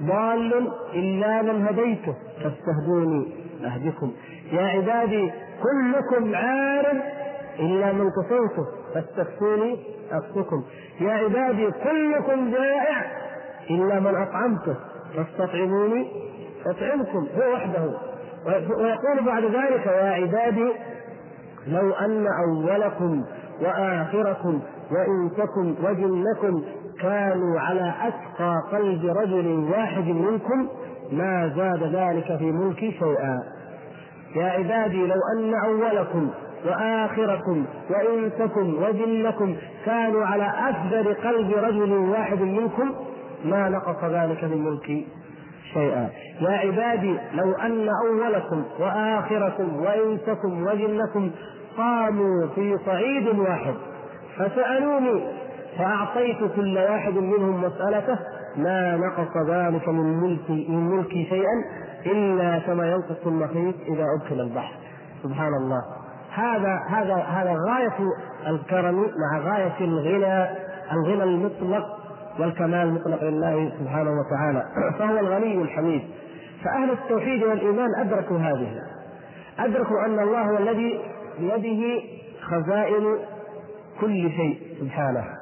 [0.02, 3.41] ضال إلا من هديته فاستهدوني.
[3.64, 4.12] أهدكم.
[4.53, 7.03] يا عبادي كلكم عار
[7.59, 9.79] إلا من كفيته فاستفتوني
[10.12, 10.62] أفتكم
[11.01, 13.03] يا عبادي كلكم جائع
[13.70, 14.77] إلا من أطعمته.
[15.16, 16.11] فاستطعموني
[16.66, 17.98] أطعمكم هو وحده.
[18.46, 20.72] ويقول بعد ذلك يا عبادي
[21.66, 23.25] لو أن أولكم
[23.61, 26.64] وآخركم وإنسكم وجنكم
[27.01, 30.68] كانوا على أتقى قلب رجل واحد منكم
[31.12, 33.38] ما زاد ذلك في ملكي شيئا.
[34.37, 36.31] يا عبادي لو أن أولكم
[36.66, 42.90] وآخركم وإنسكم وجنكم كانوا على أفجر قلب رجل واحد منكم
[43.44, 45.07] ما نقص ذلك من ملكي
[45.72, 46.11] شيئا.
[46.40, 51.31] يا عبادي لو أن أولكم وآخركم وإنسكم وجنكم
[51.77, 53.75] قاموا في صعيد واحد
[54.37, 55.22] فسألوني
[55.79, 58.18] فأعطيت كل واحد منهم مسألته
[58.56, 61.64] ما نقص ذلك من ملكي من ملكي شيئا
[62.06, 64.74] إلا كما ينقص المخيط إذا أدخل البحر.
[65.22, 65.82] سبحان الله.
[66.34, 68.12] هذا هذا هذا غاية
[68.46, 70.50] الكرم مع غاية الغنى
[70.92, 71.84] الغنى المطلق
[72.38, 74.64] والكمال المطلق لله سبحانه وتعالى.
[74.98, 76.02] فهو الغني الحميد.
[76.64, 78.72] فأهل التوحيد والإيمان أدركوا هذه.
[79.58, 81.00] أدركوا أن الله هو الذي
[81.38, 82.02] بيده
[82.42, 83.18] خزائن
[84.00, 84.58] كل شيء.
[84.80, 85.41] سبحانه.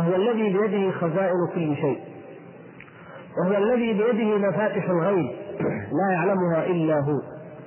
[0.00, 2.00] فهو الذي بيده خزائن كل شيء.
[3.38, 5.30] وهو الذي بيده مفاتح الغيب
[5.92, 7.20] لا يعلمها إلا هو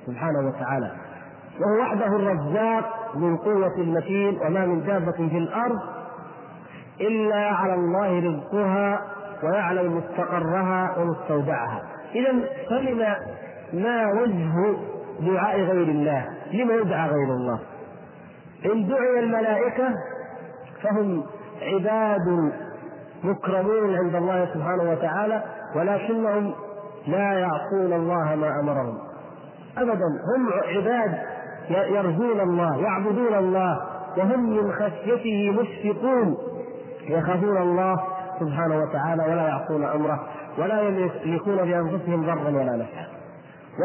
[0.06, 0.92] سبحانه وتعالى.
[1.60, 5.78] وهو وحده الرزاق من قوة المتين وما من دابة في الأرض
[7.00, 9.00] إلا على الله رزقها
[9.42, 11.82] ويعلم مستقرها ومستودعها.
[12.14, 12.32] إذا
[12.70, 13.16] فلما
[13.72, 14.76] ما وجه
[15.20, 16.28] دعاء غير الله.
[16.52, 17.58] لما يدعى غير الله؟
[18.64, 19.88] إن دعي الملائكة
[20.82, 21.24] فهم
[21.62, 22.52] عباد
[23.24, 25.42] مكرمون عند الله سبحانه وتعالى
[25.76, 26.54] ولكنهم
[27.06, 28.98] لا يعصون الله ما أمرهم.
[29.78, 31.18] ابدا هم عباد
[31.70, 33.80] يرجون الله يعبدون الله
[34.18, 36.36] وهم من خشيته مشفقون.
[37.08, 38.00] يخافون الله
[38.40, 40.20] سبحانه وتعالى ولا يعصون أمره
[40.58, 43.06] ولا يملكون بانفسهم ضرا ولا نفعا.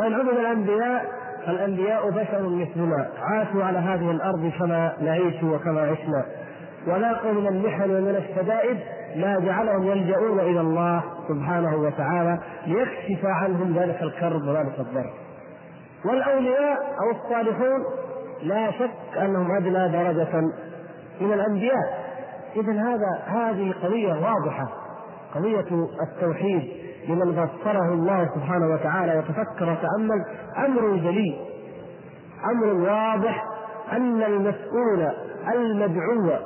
[0.01, 1.05] وإن عبد الأنبياء
[1.45, 3.09] فالأنبياء بشر مثلنا.
[3.21, 6.25] عاشوا على هذه الأرض كما نعيش وكما عشنا.
[6.87, 8.77] ولاقوا من المحن ومن الشدائد
[9.15, 15.13] ما جعلهم يلجؤون إلى الله سبحانه وتعالى ليكشف عنهم ذلك الكرب وذلك الضر.
[16.05, 17.83] والأولياء أو الصالحون
[18.43, 20.41] لا شك أنهم أدنى درجة
[21.21, 22.09] من الأنبياء.
[22.55, 24.69] اذا هذا هذه قضية واضحة
[25.35, 26.69] قضية التوحيد
[27.07, 30.25] لمن بصره الله سبحانه وتعالى وتفكر وتأمل
[30.57, 31.39] أمر جليل
[32.51, 33.45] أمر واضح
[33.91, 35.11] أن المسؤول
[35.53, 36.39] المدعو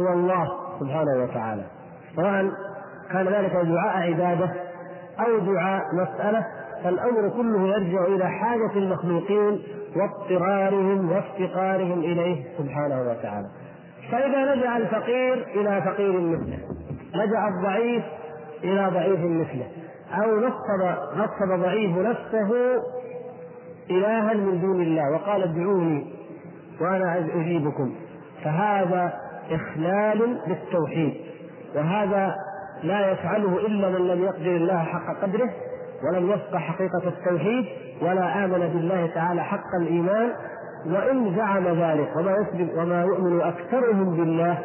[0.00, 0.48] هو الله
[0.80, 1.62] سبحانه وتعالى.
[2.16, 2.50] سواء
[3.12, 4.50] كان ذلك دعاء عبادة
[5.20, 6.46] أو دعاء مسألة
[6.84, 9.62] فالأمر كله يرجع إلى حاجة المخلوقين
[9.96, 13.46] واضطرارهم وافتقارهم إليه سبحانه وتعالى.
[14.10, 16.58] فإذا لجا الفقير إلى فقير مثله
[17.14, 18.04] لجا الضعيف
[18.64, 19.66] إلى ضعيف مثله
[20.22, 20.82] أو نصب
[21.16, 22.50] نصب ضعيف نفسه
[23.90, 26.12] إلها من دون الله وقال ادعوني
[26.80, 27.94] وأنا أجيبكم.
[28.44, 29.12] فهذا
[29.50, 31.14] إخلال بالتوحيد
[31.74, 32.34] وهذا
[32.82, 35.50] لا يفعله إلا من لم يقدر الله حق قدره
[36.04, 37.64] ولم يفقه حقيقة التوحيد
[38.02, 40.32] ولا آمن بالله تعالى حق الإيمان.
[40.86, 44.58] وإن زعم ذلك وما يثبت وما يؤمن أكثرهم بالله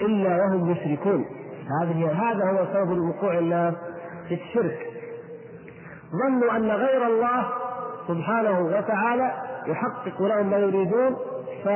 [0.00, 1.24] إلا وهم يشركون
[1.82, 3.74] هذه هذا هو سبب وقوع الناس
[4.28, 4.78] في الشرك.
[6.12, 7.44] ظنوا أن غير الله
[8.08, 9.32] سبحانه وتعالى
[9.66, 11.16] يحقق لهم ما يريدون
[11.64, 11.68] ف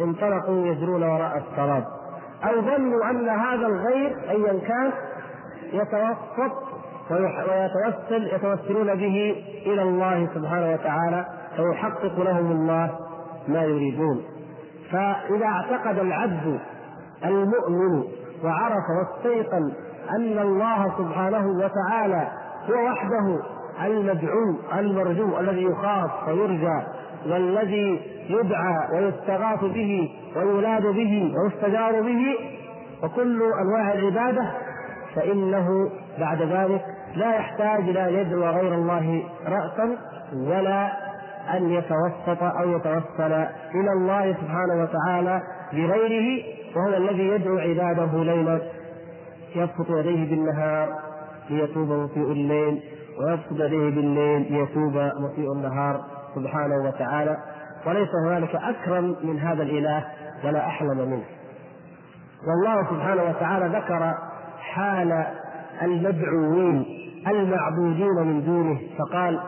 [0.00, 1.84] انطلقوا يجرون وراء السراب
[2.44, 4.92] أو ظنوا أن هذا الغير ايا كان
[5.72, 6.68] يتوسط
[7.10, 12.90] ويتوسل يتوسلون به إلى الله سبحانه وتعالى فيحقق لهم الله
[13.48, 14.22] ما يريدون.
[14.92, 16.60] فإذا اعتقد العبد
[17.24, 18.04] المؤمن
[18.44, 19.72] وعرف واستيقن
[20.10, 22.28] أن الله سبحانه وتعالى
[22.70, 23.40] هو وحده
[23.84, 26.82] المدعو المرجو الذي يخاف ويرجى
[27.26, 32.36] والذي يدعى ويستغاث به ويولاد به ويستجار به
[33.02, 34.52] وكل أنواع العبادة
[35.14, 39.96] فإنه بعد ذلك لا يحتاج إلى أن يدعو غير الله راسا
[40.34, 40.92] ولا
[41.56, 43.32] أن يتوسط أو يتوسل
[43.74, 46.44] إلى الله سبحانه وتعالى بغيره
[46.76, 48.60] وهو الذي يدعو عباده ليلا.
[49.56, 50.88] يبسط يديه بالنهار
[51.50, 52.82] ليتوب مسيء الليل
[53.20, 56.00] ويبسط يديه بالليل ليتوب مسيء النهار.
[56.38, 57.36] سبحانه وتعالى
[57.86, 60.04] وليس هنالك أكرم من هذا الإله
[60.44, 61.24] ولا أحلم منه.
[62.46, 64.14] والله سبحانه وتعالى ذكر
[64.60, 65.24] حال
[65.82, 66.84] المدعوين
[67.28, 69.40] المعبودين من دونه فقال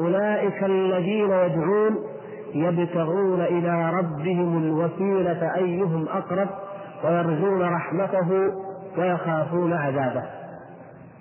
[0.00, 1.98] أولئك الذين يدعون
[2.54, 6.48] يبتغون إلى ربهم الوسيلة أيهم أقرب
[7.04, 8.52] ويرجون رحمته
[8.98, 10.22] ويخافون عذابه.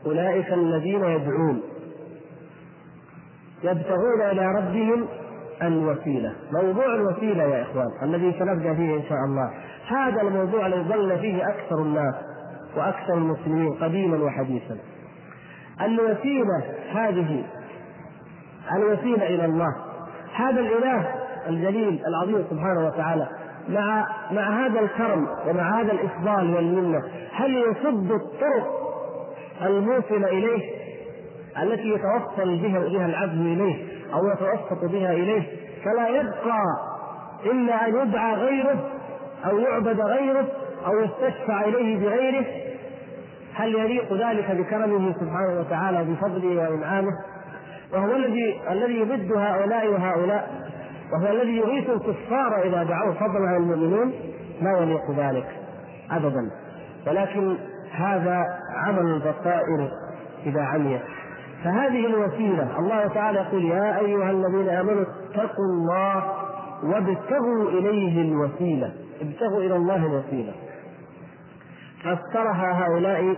[0.06, 1.62] أولئك الذين يدعون
[3.64, 5.08] يبتغون إلى ربهم
[5.62, 9.52] الوسيلة، موضوع الوسيلة يا إخوان الذي سنبدأ فيه إن شاء الله،
[9.88, 12.16] هذا الموضوع الذي ظل فيه أكثر الناس
[12.78, 14.78] وأكثر المسلمين قديما وحديثا.
[15.82, 17.44] الوسيلة هذه
[18.76, 19.76] الوسيلة إلى الله.
[20.36, 21.16] هذا الإله
[21.48, 23.28] الجليل العظيم سبحانه وتعالى
[23.70, 28.68] مع مع هذا الكرم ومع هذا الإفضال والمنة هل يصد الطرق
[29.62, 30.81] الموصلة إليه؟
[31.60, 35.44] التي يتوصل بها العبد إليه أو يتوسط بها إليه
[35.86, 36.64] فلا يبقى
[37.46, 38.90] إلا أن يدعى غيره
[39.46, 40.46] أو يعبد غيره
[40.86, 42.46] أو يستشفع إليه بغيره.
[43.54, 47.12] هل يليق ذلك بكرمه سبحانه وتعالى بفضله وإنعامه؟
[47.94, 50.72] وهو الذي الذي يمد هؤلاء وهؤلاء
[51.14, 54.14] وهو الذي يغيث الكفار إذا دعوه فضلا عن المؤمنين.
[54.62, 55.48] لا يليق ذلك
[56.12, 56.52] أبدا.
[57.08, 57.58] ولكن
[57.92, 59.92] هذا عمل البصائر
[60.46, 61.02] إذا عميت
[61.64, 62.80] فهذه الوسيلة.
[62.80, 66.34] الله تعالى يقول يا أيها الذين آمنوا اتقوا الله
[66.84, 68.94] وابتغوا إليه الوسيلة.
[69.22, 70.54] ابتغوا إلى الله الوسيلة.
[72.00, 73.36] فسرها هؤلاء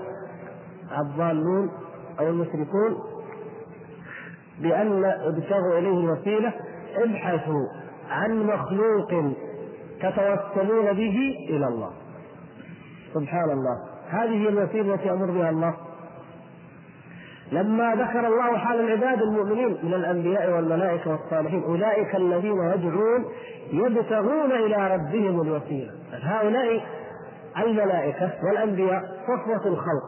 [0.98, 1.72] الضالون
[2.20, 2.98] أو المشركون
[4.60, 6.54] بأن ابتغوا إليه الوسيلة.
[6.96, 7.68] ابحثوا
[8.10, 9.34] عن مخلوق
[10.00, 11.92] تتوسلون به إلى الله.
[13.14, 13.78] سبحان الله.
[14.10, 15.74] هذه الوسيلة التي أمر بها الله.
[17.54, 23.26] لما ذكر الله حال العباد المؤمنين من الأنبياء والملائكة والصالحين أولئك الذين يدعون
[23.72, 25.92] يبتغون إلى ربهم الوسيلة
[26.24, 26.84] هؤلاء
[27.58, 30.04] الملائكة والأنبياء صفوة الخلق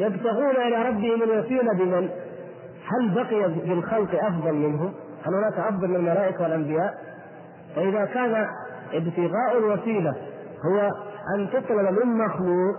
[0.00, 2.08] يبتغون إلى ربهم الوسيلة بمن؟
[2.88, 4.92] هل بقي في الخلق أفضل منهم؟
[5.26, 6.94] هل هناك أفضل من الملائكة والأنبياء؟
[7.76, 8.46] فإذا كان
[8.92, 10.14] ابتغاء الوسيلة
[10.66, 10.90] هو
[11.36, 12.76] أن تطلب من مخلوق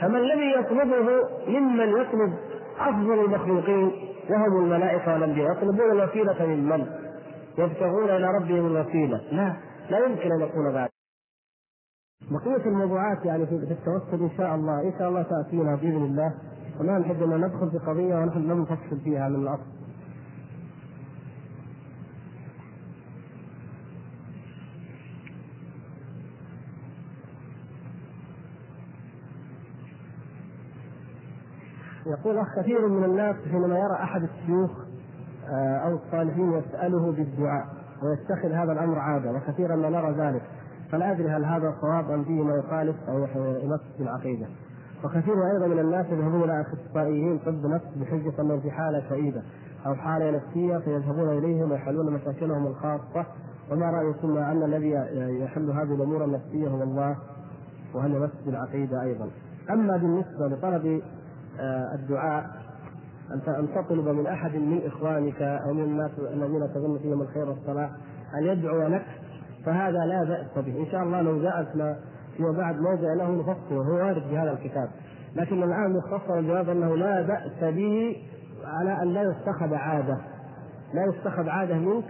[0.00, 2.34] فما الذي يطلبه ممن يطلب
[2.78, 3.92] أفضل المخلوقين
[4.30, 6.86] وهم الملائكة والانبياء يطلبون الوسيلة من من؟
[7.58, 9.20] يبتغون إلى ربهم الوسيلة.
[9.32, 9.56] لا
[9.90, 10.90] لا يمكن أن يكون ذلك
[12.30, 14.80] بقية الموضوعات يعني في التوسل إن شاء الله.
[14.80, 16.34] إن شاء الله تأتينا بإذن الله.
[16.80, 19.66] وما نحب أن ندخل في قضية ونحن لم نفصل فيها من الأصل.
[32.18, 34.70] يقول أخ كثير من الناس حينما يرى أحد الشيوخ
[35.48, 37.66] آه، أو الصالحين يسأله بالدعاء
[38.02, 40.42] ويتخذ هذا الأمر عادة وكثيرا ما نرى ذلك
[40.92, 43.26] فلا أدري هل هذا صواب أم فيه ما يخالف أو
[43.62, 44.46] يمس بالعقيده
[45.04, 49.42] وكثير أيضا من الناس يذهبون إلى أخصائيين طب نفس بحجة أنهم في حالة كئيبه
[49.86, 53.26] أو حالة نفسية فيذهبون إليهم ويحلون مشاكلهم الخاصة
[53.70, 54.90] وما رايكم أن الذي
[55.42, 57.16] يحل هذه الأمور النفسية هو الله
[57.94, 59.30] وهل يمس بالعقيده أيضا.
[59.70, 61.02] أما بالنسبة لطلب
[61.94, 62.64] الدعاء.
[63.58, 67.90] أن تطلب من أحد من إخوانك أو من الناس الذين تظن فيهم الخير والصلاح
[68.38, 69.04] أن يدعو لك
[69.66, 70.78] فهذا لا بأس به.
[70.80, 71.68] إن شاء الله لو جاءت
[72.36, 74.88] فيما بعد موضع له نفصله هو وارد في هذا الكتاب.
[75.36, 78.16] لكن الآن مختصر الجواب أنه لا بأس به
[78.64, 80.18] على أن لا يتخذ عادة.
[80.94, 82.04] لا يتخذ عادة منك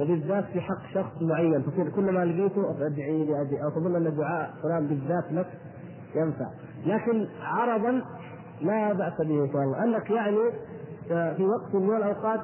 [0.00, 1.66] وبالذات في حق شخص معين.
[1.66, 5.46] تصير كلما لقيته أدعي لي ادعي أو تظن أن دعاء فلان بالذات لك
[6.14, 6.46] ينفع.
[6.86, 8.02] لكن عرضا
[8.62, 9.84] لا بأس به إن شاء الله.
[9.84, 10.36] أنك يعني
[11.08, 12.40] في وقت من الأوقات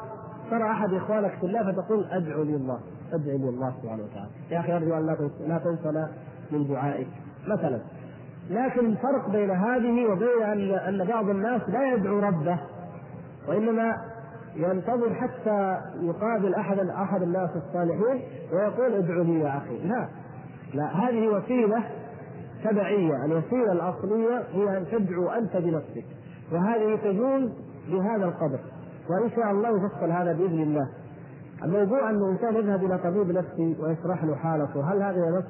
[0.51, 2.81] ترى أحد إخوانك في الله فتقول أدعو لي الله
[3.13, 4.31] أدعو لي الله سبحانه وتعالى.
[4.51, 5.07] يا أخي أرجو أن
[5.49, 6.11] لا تنسنا
[6.53, 7.09] من دعائك
[7.49, 7.81] مثلا.
[8.51, 12.59] لكن الفرق بين هذه وبين أن أن بعض الناس لا يدعو ربه
[13.49, 13.97] وإنما
[14.57, 19.79] ينتظر حتى يقابل أحد أحد الناس الصالحين ويقول ادعو لي يا أخي.
[19.89, 20.09] لا.
[20.75, 21.85] لا هذه وسيلة
[22.71, 26.05] تبعية الوسيلة الأصلية هي أن تدعو أنت بنفسك.
[26.53, 27.51] وهذه تجوز
[27.89, 28.61] بهذا القدر.
[29.11, 30.89] وإن شاء الله يفصل هذا بإذن الله.
[31.65, 34.93] الموضوع أن الإنسان يذهب إلى طبيب نفسي ويشرح له حالته.
[34.93, 35.49] هل هذا نفس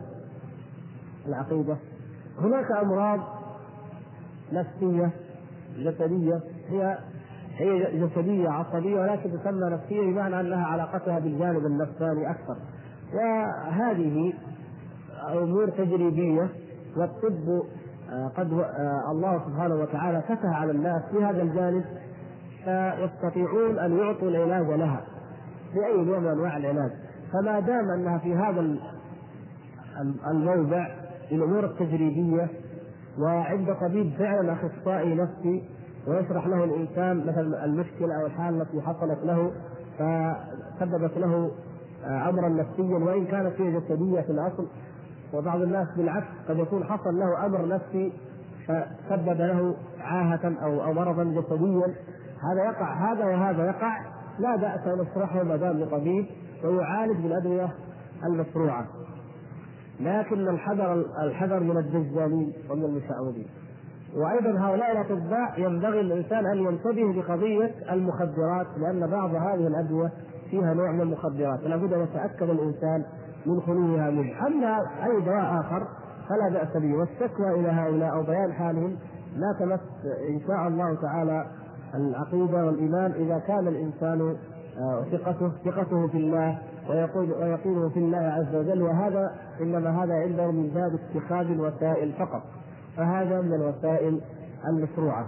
[1.28, 1.76] العقيدة؟
[2.40, 3.20] هناك أمراض
[4.52, 5.10] نفسية
[5.78, 6.98] جسدية هي
[7.58, 12.56] هي جسدية عصبية ولكن تسمى نفسية بمعنى أنها علاقتها بالجانب النفساني أكثر.
[13.14, 14.32] وهذه
[15.32, 16.48] أمور تجريبية
[16.96, 17.62] والطب
[18.10, 21.84] آه، قد آه، الله سبحانه وتعالى فتح على الناس في هذا الجانب
[22.64, 25.00] فيستطيعون أن يعطوا العلاج لها
[25.74, 26.90] باي نوع من أنواع العلاج.
[27.32, 28.76] فما دام أنها في هذا
[30.30, 30.88] الموضع
[31.30, 32.48] للأمور التجريبية
[33.18, 35.68] وعند طبيب فعلا أخصائي نفسي
[36.06, 39.52] ويشرح له الإنسان مثلا المشكلة أو الحالة التي حصلت له
[39.98, 41.50] فسببت له
[42.04, 44.66] آه، امرا نفسيا وإن كانت هي جسدية في الأصل
[45.34, 48.12] وبعض الناس بالعكس قد يكون حصل له أمر نفسي
[48.68, 51.94] فسبب له عاهة أو أو مرضا جسديا.
[52.42, 53.12] هذا يقع.
[53.12, 53.98] هذا وهذا يقع.
[54.38, 56.26] لا بأس أن يشرحه ما دام لطبيب
[56.64, 57.68] ويعالج بالأدوية
[58.24, 58.86] المشروعة
[60.00, 63.46] لكن الحذر الحذر من الدجالين ومن المشعوذين
[64.16, 70.12] وأيضا هؤلاء الأطباء ينبغي الإنسان أن ينتبه لقضية المخدرات لأن بعض هذه الأدوية
[70.50, 71.60] فيها نوع من المخدرات.
[71.60, 73.04] فلا بد أن يتأكد الإنسان
[73.46, 75.86] من خلوها منه اما أي دواء آخر
[76.28, 76.94] فلا بأس به.
[76.94, 78.96] والشكوى إلى هؤلاء أو بيان حالهم
[79.36, 79.80] لا تمس
[80.28, 81.46] إن شاء الله تعالى
[81.94, 84.36] العقيدة والإيمان إذا كان الإنسان
[84.78, 86.58] آه، ثقته ثقته في الله
[86.90, 92.42] ويقول ويقينه في الله عز وجل وهذا إنما هذا عنده من باب اتخاذ الوسائل فقط.
[92.96, 94.20] فهذا من الوسائل
[94.68, 95.26] المشروعة.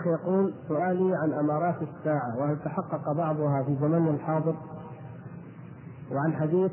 [0.00, 4.56] أخ يقول سؤالي عن أمارات الساعة وهل تحقق بعضها في زمننا الحاضر
[6.12, 6.72] وعن حديث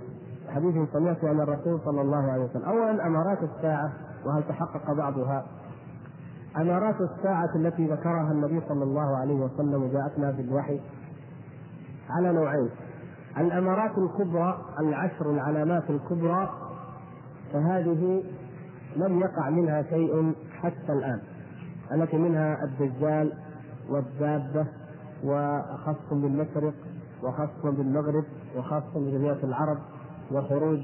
[0.50, 2.64] حديث سمعته عن الرسول صلى الله عليه وسلم.
[2.64, 3.94] أولا أمارات الساعة
[4.26, 5.46] وهل تحقق بعضها؟
[6.58, 10.82] أمارات الساعة التي ذكرها النبي صلى الله عليه وسلم وجاءتنا بالوحي
[12.10, 12.70] على نوعين.
[13.38, 16.50] الأمارات الكبرى العشر العلامات الكبرى
[17.54, 18.24] فهذه
[18.96, 21.22] لم يقع منها شيء حتى الآن.
[21.92, 23.34] التي منها الدجال
[23.90, 24.66] والدابة
[25.24, 26.74] وخص بالمشرق
[27.24, 28.24] وخص بالمغرب
[28.58, 29.78] وخص بجزيرة العرب
[30.32, 30.84] وخروج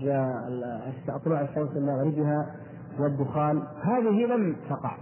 [1.25, 2.55] طلوع الشمس من مغربها
[2.99, 3.63] والدخان.
[3.81, 4.97] هذه لم تقع.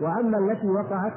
[0.00, 1.12] وأما التي وقعت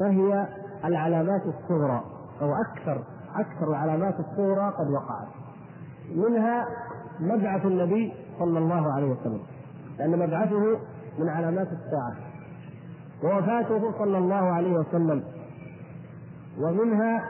[0.00, 0.48] فهي
[0.84, 2.04] العلامات الصغرى
[2.42, 3.02] أو أكثر
[3.34, 5.28] أكثر العلامات الصغرى قد وقعت.
[6.14, 6.66] منها
[7.20, 9.40] مبعث النبي صلى الله عليه وسلم
[9.98, 10.78] لأن مبعثه
[11.18, 12.33] من علامات الساعة.
[13.24, 15.22] ووفاته صلى الله عليه وسلم.
[16.60, 17.24] ومنها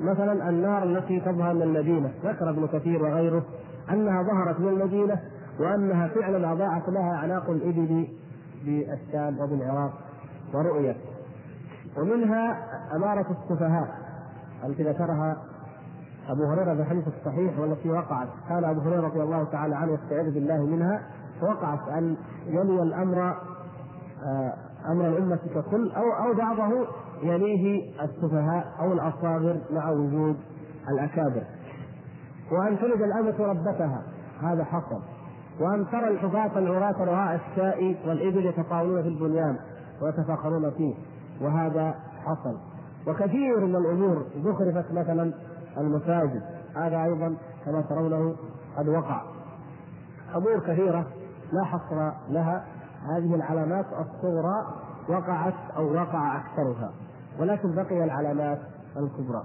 [0.00, 3.42] مثلا النار التي تظهر من المدينة ذكر ابن كثير وغيره
[3.90, 5.20] أنها ظهرت من المدينة
[5.60, 8.08] وأنها فعلا أضاعت لها أعناق الإبل
[8.64, 9.92] بالشام وبالعراق
[10.54, 10.96] ورؤيت
[11.98, 12.56] ومنها
[12.96, 13.88] أمارة السفهاء
[14.64, 15.36] التي ذكرها
[16.28, 18.28] أبو هريرة في الحديث الصحيح والتي وقعت.
[18.48, 21.02] كان أبو هريرة رضي الله تعالى عنه يستعيذ بالله منها
[21.40, 23.36] فوقعت أن يلي الأمر
[24.24, 24.54] آه،
[24.92, 26.86] أمر الأمة ككل أو أو بعضه
[27.22, 30.36] يليه السفهاء أو الأصاغر مع وجود
[30.88, 31.42] الأكابر.
[32.52, 34.02] وأن تلد الأمة ربتها
[34.42, 35.00] هذا حصل
[35.60, 39.56] وأن ترى الحفاة العراة رعاء الشاء والإبل يتطاولون في البنيان
[40.02, 40.94] ويتفاخرون فيه
[41.40, 42.56] وهذا حصل
[43.06, 45.32] وكثير من الأمور زخرفت مثلا
[45.78, 46.42] المساجد
[46.76, 48.36] هذا أيضا كما ترونه
[48.76, 49.22] قد وقع.
[50.36, 51.06] أمور كثيرة
[51.52, 52.64] لا حصر لها
[53.08, 54.66] هذه العلامات الصغرى
[55.08, 56.90] وقعت أو وقع أكثرها
[57.40, 58.58] ولكن بقي العلامات
[58.96, 59.44] الكبرى.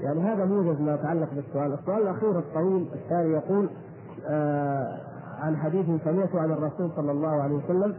[0.00, 3.70] يعني هذا موجز ما يتعلق بالسؤال، السؤال الأخير الطويل الثاني يقول
[4.26, 5.00] آه
[5.40, 7.94] عن حديث سمعته عن الرسول صلى الله عليه وسلم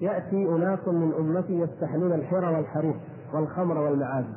[0.00, 2.94] يأتي أناس من أمتي يستحلون الحر والحرير
[3.34, 4.36] والخمر والمعازف.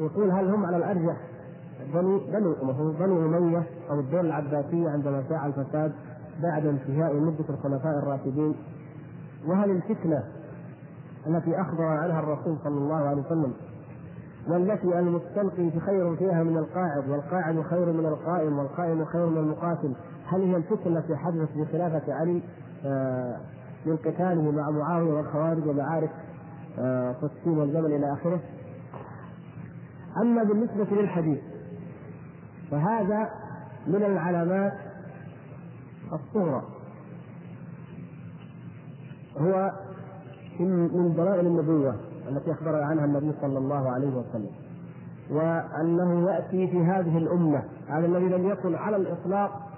[0.00, 1.16] يقول هل هم على الأرجح
[1.94, 2.54] بني بني
[2.98, 5.92] بني أمية أو الدولة العباسية عندما شاع الفساد
[6.42, 8.54] بعد انتهاء مدة الخلفاء الراشدين
[9.46, 10.22] وهل الفتنة
[11.26, 13.52] التي أخبر عنها الرسول صلى الله عليه وسلم
[14.48, 19.94] والتي المستلقي خير فيها من القاعد والقاعد خير من القائم والقائم خير من المقاتل
[20.26, 22.42] هل هي الفتنة التي حدثت في خلافة علي؟
[22.86, 23.36] آه،
[23.86, 26.10] من قتاله مع معاوية والخوارج ومعارك
[26.78, 28.40] آه، فلسطين والجبل إلى آخره.
[30.22, 31.38] أما بالنسبة للحديث
[32.70, 33.30] فهذا
[33.86, 34.72] من العلامات
[36.12, 36.62] الصغرى
[39.38, 39.72] هو
[40.60, 41.94] من دلائل النبوة
[42.28, 44.50] التي أخبر عنها النبي صلى الله عليه وسلم
[45.30, 49.68] وأنه يأتي في هذه الأمة هذا الذي لم يكن على الإطلاق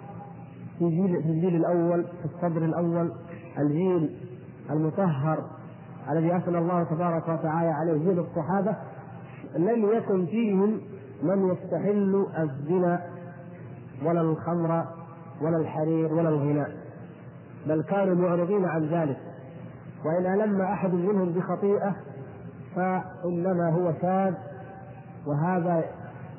[0.79, 3.13] في جيل في الجيل الأول في الصدر الأول
[3.59, 4.17] الجيل
[4.71, 5.45] المطهر
[6.11, 8.77] الذي أثنى الله تبارك وتعالى عليه جيل الصحابة
[9.57, 10.81] لم يكن فيهم
[11.23, 13.07] من يستحل الزنا
[14.05, 14.85] ولا الخمر
[15.41, 16.71] ولا الحرير ولا الغناء
[17.67, 19.17] بل كانوا معرضين عن ذلك.
[20.05, 21.97] وإن ألم أحد منهم بخطيئة
[22.77, 24.35] فإنما هو شاذ
[25.27, 25.85] وهذا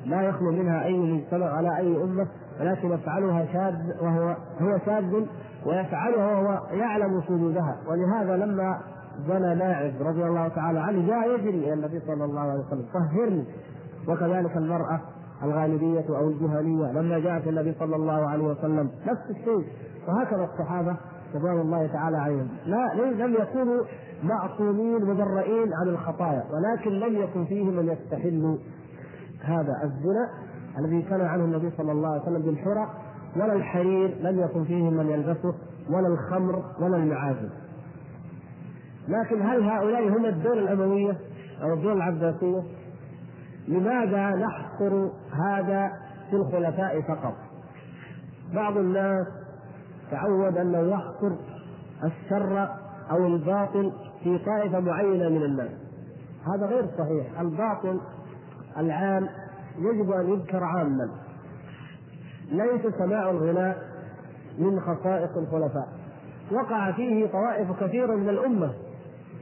[0.06, 2.26] لا يخلو منها أي مجتمع على أي أمة
[2.60, 5.14] ولكن يفعلها شاذ وهو هو شاذ
[5.66, 8.80] ويفعلها وهو يعلم شذوذها ولهذا لما
[9.28, 13.44] زنى لاعب رضي الله تعالى عنه جاء يجري إلى النبي صلى الله عليه وسلم طهرني.
[14.08, 15.00] وكذلك المرأة
[15.42, 18.90] الغالبية أو الجهنية لما جاءت النبي صلى الله عليه وسلم.
[19.06, 19.66] نفس الشيء.
[20.08, 20.96] وهكذا الصحابة
[21.34, 22.48] رضوان الله تعالى عليهم.
[22.66, 23.84] لا لم يكونوا
[24.22, 26.44] معصومين مبرئين عن الخطايا.
[26.52, 28.58] ولكن لم يكن فيهم من يستحل
[29.44, 30.28] هذا الزنا
[30.78, 32.88] الذي كان عنه النبي صلى الله عليه وسلم بالحرى
[33.36, 35.54] ولا الحرير لم يكن فيهم من يلبسه
[35.90, 37.52] ولا الخمر ولا المعازف
[39.08, 41.18] لكن هل هؤلاء هم الدولة الأموية
[41.62, 42.62] أو الدولة العباسية؟
[43.68, 45.92] لماذا نحصر هذا
[46.30, 47.34] في الخلفاء فقط؟
[48.54, 49.26] بعض الناس
[50.10, 51.32] تعود أنه يحصر
[52.04, 52.68] الشر
[53.10, 53.92] أو الباطل
[54.24, 55.70] في طائفة معينة من الناس.
[56.54, 57.40] هذا غير صحيح.
[57.40, 58.00] الباطل
[58.76, 59.28] العام
[59.78, 61.10] يجب أن يذكر عاما.
[62.50, 63.78] ليس سماع الغناء
[64.58, 65.88] من خصائص الخلفاء.
[66.52, 68.72] وقع فيه طوائف كثيرة من الأمة.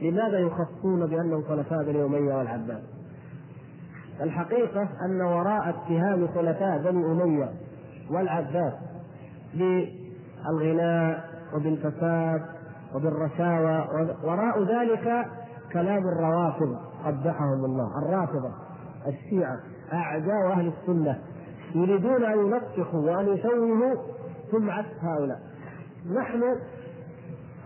[0.01, 3.00] لماذا يخصون بأنهم خلفاء بني أمية والعباس
[4.21, 7.49] الحقيقة أن وراء اتهام خلفاء بني أمية
[8.11, 8.73] والعباس
[9.53, 12.41] بالغناء وبالفساد
[12.95, 13.87] وبالرشاوى
[14.23, 15.25] وراء ذلك
[15.73, 18.51] كلام الروافض قبحهم الله الرافضة
[19.07, 19.59] الشيعة
[19.93, 21.19] أعداء أهل السنة
[21.75, 23.95] يريدون أن ينطقوا وأن يشوهوا
[24.51, 25.39] سمعة هؤلاء.
[26.15, 26.43] نحن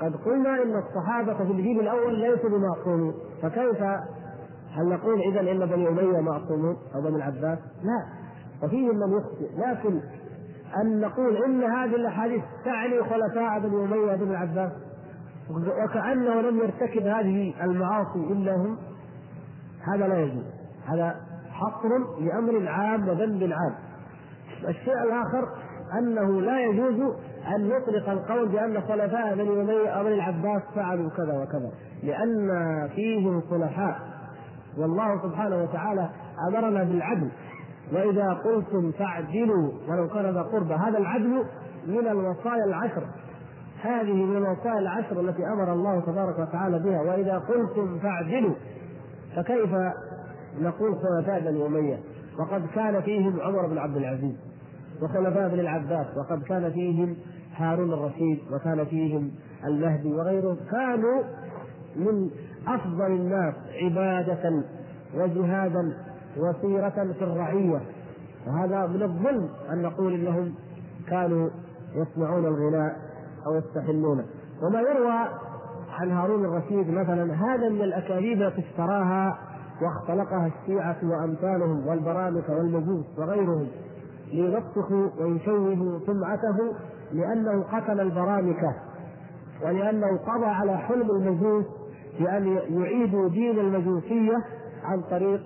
[0.02, 3.84] قد قلنا إن الصحابة في الجيل الأول ليسوا بمعصومين فكيف
[4.76, 8.06] هل نقول إذا إن بني أمية معصومون أو بني العباس؟ لا.
[8.64, 10.02] وفيهم من يخطئ لكن
[10.82, 14.72] أن نقول إن هذه الأحاديث تعني خلفاء بني أمية وبني العباس؟
[15.84, 18.78] وكأنه لم يرتكب هذه المعاصي الا هم
[19.94, 20.46] هذا لا يجوز.
[20.86, 21.16] هذا
[21.52, 23.76] حصر لأمر عام وذنب عام.
[24.70, 25.50] الشيء الآخر
[26.00, 27.16] أنه لا يجوز
[27.56, 31.72] أن نطلق القول بأن خلفاء بني أمية أو بني العباس فعلوا كذا وكذا.
[32.04, 32.50] لأن
[32.96, 34.15] فيهم صلحاء
[34.78, 36.10] والله سبحانه وتعالى
[36.48, 37.30] أمرنا بالعدل.
[37.94, 41.44] وإذا قلتم فاعدلوا ولو كان ذا قربى هذا العدل
[41.88, 43.04] من الوصايا العشر.
[43.82, 47.02] هذه من الوصايا العشر التي أمر الله تبارك وتعالى بها.
[47.02, 48.56] وإذا قلتم فاعدلوا
[49.36, 49.70] فكيف
[50.62, 52.00] نقول خلفاء بني أمية؟
[52.40, 54.36] وقد كان فيهم عمر بن عبد العزيز
[55.02, 57.16] وخلفاء بن العباس وقد كان فيهم
[57.56, 59.32] هارون الرشيد وكان فيهم
[59.66, 60.58] المهدي وغيرهم.
[60.72, 61.24] كانوا
[61.96, 62.30] من
[62.68, 63.54] أفضل الناس
[63.84, 64.64] عبادة
[65.16, 65.98] وجهادا
[66.38, 67.82] وسيرة في الرعية.
[68.48, 70.54] وهذا من الظلم أن نقول إنهم
[71.10, 71.50] كانوا
[71.96, 72.96] يسمعون الغناء
[73.48, 74.26] أو يستحلونه.
[74.62, 75.28] وما يروى
[76.00, 79.38] عن هارون الرشيد مثلا هذا من الأكاذيب التي افتراها
[79.82, 83.68] واختلقها الشيعة وأمثالهم والبرامكه والمجوس وغيرهم
[84.34, 86.58] ليلطخوا ويشوهوا سمعته
[87.14, 88.76] لأنه قتل البرامكة
[89.64, 91.66] ولأنه قضى على حلم المجوس
[92.20, 94.38] بأن يعيدوا دين المجوسية
[94.84, 95.42] عن طريق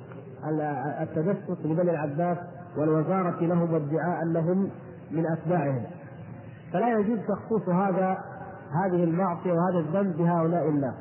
[1.01, 2.37] التجسس لبني العباس
[2.77, 4.69] والوزارة لهم وادعاء أنهم
[5.11, 5.83] من أتباعهم.
[6.73, 8.17] فلا يجوز تخصيص هذا
[8.83, 10.93] هذه المعصية وهذا الذنب بهؤلاء الناس.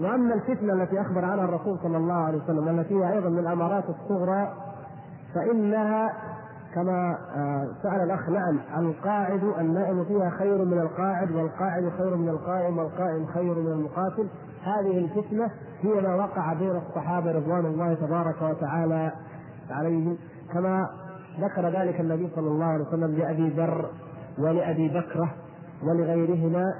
[0.00, 3.84] وأما الفتنة التي أخبر عنها الرسول صلى الله عليه وسلم التي هي أيضا من الأمارات
[3.88, 4.54] الصغرى
[5.34, 6.12] فإنها
[6.78, 12.78] كما آه، سأل الأخ نعم القاعد النائم فيها خير من القاعد والقاعد خير من القائم
[12.78, 14.28] والقائم خير من المقاتل.
[14.62, 15.50] هذه الفتنة
[15.80, 19.12] هي ما وقع بين الصحابة رضوان الله تبارك وتعالى
[19.70, 20.16] عليهم.
[20.52, 20.88] كما
[21.40, 23.90] ذكر ذلك النبي صلى الله عليه وسلم لأبي ذر
[24.38, 25.30] ولأبي بكرة
[25.82, 26.74] ولغيرهما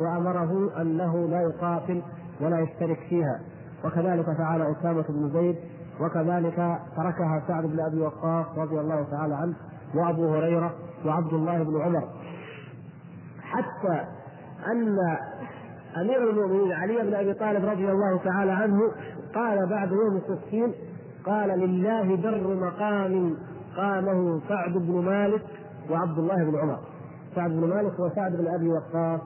[0.00, 2.02] وأمره أنه لا يقاتل
[2.40, 3.40] ولا يشترك فيها.
[3.84, 5.56] وكذلك فعل أسامة بن زيد
[6.00, 9.54] وكذلك تركها سعد بن أبي وقاص رضي الله تعالى عنه
[9.94, 10.74] وأبو هريرة
[11.06, 12.08] وعبد الله بن عمر.
[13.42, 14.04] حتى
[14.72, 14.96] أن
[16.00, 18.80] أمير المؤمنين علي بن أبي طالب رضي الله تعالى عنه
[19.34, 20.74] قال بعد يوم الصفين
[21.26, 23.36] قال لله بر مقام
[23.76, 25.42] قامه سعد بن مالك
[25.90, 26.78] وعبد الله بن عمر.
[27.34, 29.20] سعد بن مالك وسعد بن أبي وقاص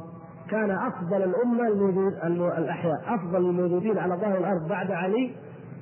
[0.51, 2.13] كان أفضل الأمة الموجود
[2.59, 5.35] الأحياء أفضل الموجودين على ظهر الأرض بعد علي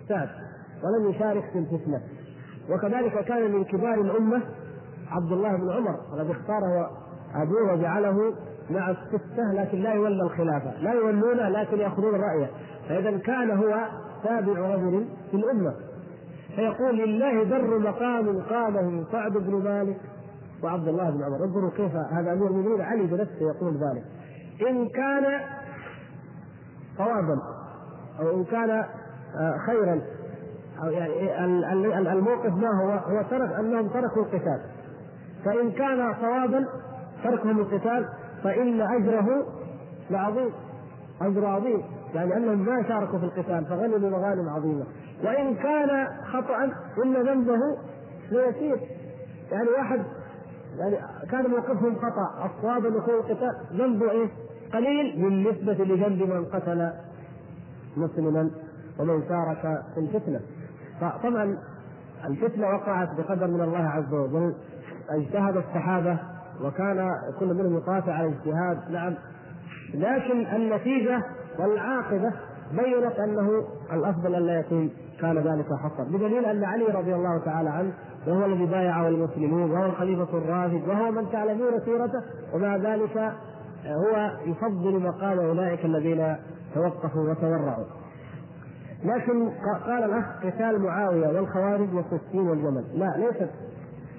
[0.09, 0.29] سعد.
[0.85, 2.01] ولم يشارك في الفتنة.
[2.71, 4.43] وكذلك كان من كبار الأمة
[5.11, 6.91] عبد الله بن عمر الذي اختاره
[7.35, 8.35] أبوه وجعله
[8.71, 12.51] مع الستة لكن لا يولى الخلافة، لا يولونه لكن يأخذون رايه،
[12.89, 13.89] فإذا كان هو
[14.25, 15.75] تابع رجل في الأمة.
[16.57, 19.97] فيقول لله بر مقام قامه سعد بن مالك
[20.63, 22.81] وعبد الله بن عمر، انظروا كيف هذا أمير المؤمنين.
[22.81, 24.05] علي بنفسه يقول ذلك.
[24.69, 25.41] إن كان
[26.99, 27.43] صوابا
[28.21, 30.01] أو إن كان آه، خيرا
[30.91, 34.61] يعني الموقف ما هو؟ هو ترك أنهم تركوا القتال.
[35.45, 36.67] فإن كان صوابا
[37.25, 38.09] تركهم القتال
[38.45, 39.47] فإن أجره
[40.11, 40.51] لعظيم
[41.21, 41.83] أجر عظيم.
[42.15, 44.85] يعني أنهم ما شاركوا في القتال فغنموا مغانم عظيمة.
[45.25, 46.65] وإن كان خطأ
[47.05, 47.59] إن ذنبه
[48.31, 48.81] ليسير
[49.53, 50.03] يعني واحد
[50.79, 50.97] يعني
[51.31, 53.53] كان موقفهم خطأ الصواب أن يكون القتال.
[53.73, 54.29] ذنبه إيه؟
[54.73, 56.91] قليل بالنسبة لذنب من قتل
[57.97, 58.51] مسلما
[58.99, 60.41] ومن شارك في الفتنة.
[61.11, 61.59] فطبعا
[62.25, 64.55] الفتنة وقعت بقدر من الله عز وجل.
[65.11, 66.19] اجتهد الصحابة
[66.65, 68.91] وكان كل منهم يقاتل على الاجتهاد.
[68.91, 69.15] نعم.
[69.95, 71.23] لكن النتيجة
[71.59, 72.33] والعاقبة
[72.73, 74.91] بينت أنه الأفضل أن لا يكون
[75.21, 77.93] كان ذلك حصل بدليل أن علي رضي الله تعالى عنه
[78.27, 82.23] وهو الذي بايعه المسلمون وهو الخليفة الراشد وهو من تعلمون سيرته
[82.55, 83.33] ومع ذلك
[83.87, 86.37] هو يفضل مقام أولئك الذين
[86.75, 87.85] توقفوا وتورعوا.
[89.05, 89.51] لكن
[89.87, 92.85] قال الأخ قتال معاوية والخوارج والسكين والجمل.
[92.95, 93.51] لا ليست.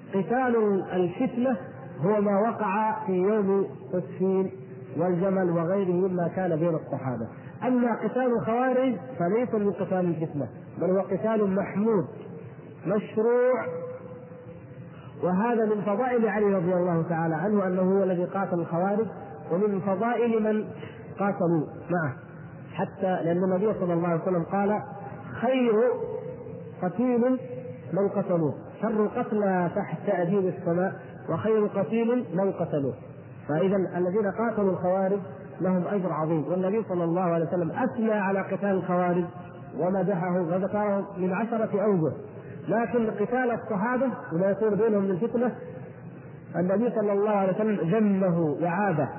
[0.09, 1.57] قتال الفتنة
[2.01, 4.51] هو ما وقع في يوم السكين
[4.97, 7.27] والجمل وغيره مما كان بين الصحابة.
[7.63, 10.47] أما قتال الخوارج فليس من قتال الفتنة
[10.81, 12.05] بل هو قتال محمود
[12.87, 13.65] مشروع.
[15.23, 19.07] وهذا من فضائل علي رضي الله تعالى عنه أنه هو الذي قاتل الخوارج
[19.51, 20.65] ومن فضائل من
[21.19, 22.15] قاتلوا معه.
[22.73, 24.81] حتى لأن النبي صلى الله عليه وسلم قال
[25.41, 25.73] خير
[26.83, 27.39] قتيل
[27.93, 30.93] من قتلوه شر قتلى تحت تأديب السماء
[31.29, 32.93] وخير قتيل من قتلوه.
[33.49, 35.19] فإذا الذين قاتلوا الخوارج
[35.61, 39.23] لهم أجر عظيم والنبي صلى الله عليه وسلم أثنى على قتال الخوارج
[39.79, 42.13] ومدحه وذكره من عشرة أوجه.
[42.67, 45.55] لكن قتال الصحابة وما يكون بينهم من فتنة
[46.55, 49.09] النبي صلى الله عليه وسلم ذمه وعابه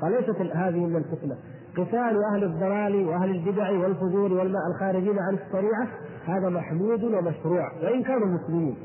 [0.00, 1.36] فليست هذه من الفتنة.
[1.76, 5.88] قتال أهل الضلال وأهل البدع والفجور والماء الخارجين عن الشريعة
[6.26, 8.76] هذا محمود ومشروع وإن كانوا مسلمين.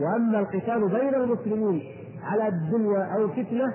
[0.00, 1.82] وأما القتال بين المسلمين
[2.22, 3.74] على الدنيا أو فتنة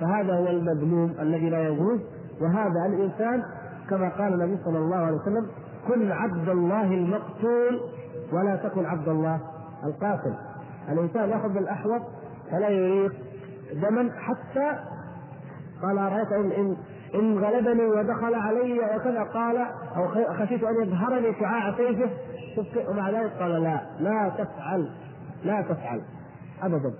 [0.00, 2.00] فهذا هو المذموم الذي لا يجوز
[2.40, 3.42] وهذا الإنسان
[3.90, 5.46] كما قال النبي صلى الله عليه وسلم
[5.88, 7.80] كن عبد الله المقتول
[8.32, 9.40] ولا تكن عبد الله
[9.84, 10.34] القاتل.
[10.92, 12.02] الإنسان يأخذ بالأحوط
[12.50, 13.12] فلا يريق
[13.74, 14.78] دما حتى
[15.82, 16.76] قال ارايت إن
[17.14, 19.56] إن غلبني ودخل علي وكذا قال
[19.96, 22.10] أو خشيت أن يظهرني شعاع سيفه
[22.90, 24.90] ومع ذلك قال لا لا تفعل
[25.44, 26.02] لا تفعل
[26.62, 26.94] ابدا.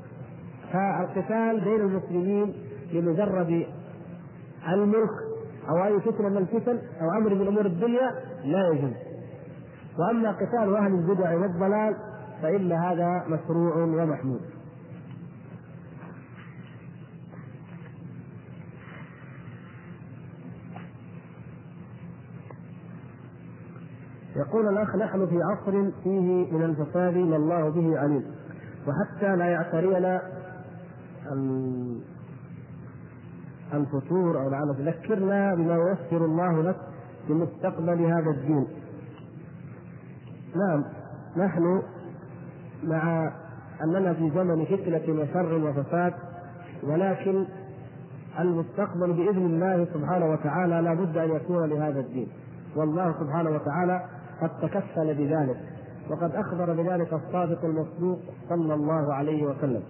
[0.72, 2.54] فالقتال بين المسلمين
[2.92, 3.66] لمجرد
[4.68, 5.10] الملك
[5.68, 8.10] أو أي فتنة من الفتن أو أمر من أمور الدنيا
[8.44, 8.92] لا يجوز.
[9.98, 11.96] وأما قتال أهل البدع والضلال
[12.42, 14.40] فإن هذا مشروع ومحمود.
[24.40, 28.24] يقول الأخ نحن في عصر فيه من الفساد ما الله به عليم
[28.88, 30.22] وحتى لا يعترينا
[33.74, 36.76] الفتور أو لعل تذكرنا بما ييسر الله لك
[37.26, 38.66] في مستقبل هذا الدين.
[40.56, 40.84] نعم
[41.36, 41.82] نحن
[42.84, 43.32] مع
[43.84, 46.12] أننا في زمن فتنة وشر وفساد
[46.82, 47.44] ولكن
[48.40, 52.28] المستقبل بإذن الله سبحانه وتعالى لا بد أن يكون لهذا الدين
[52.76, 54.04] والله سبحانه وتعالى
[54.42, 55.56] قد تكفل بذلك
[56.10, 58.18] وقد أخبر بذلك الصادق المصدوق
[58.48, 59.82] صلى الله عليه وسلم.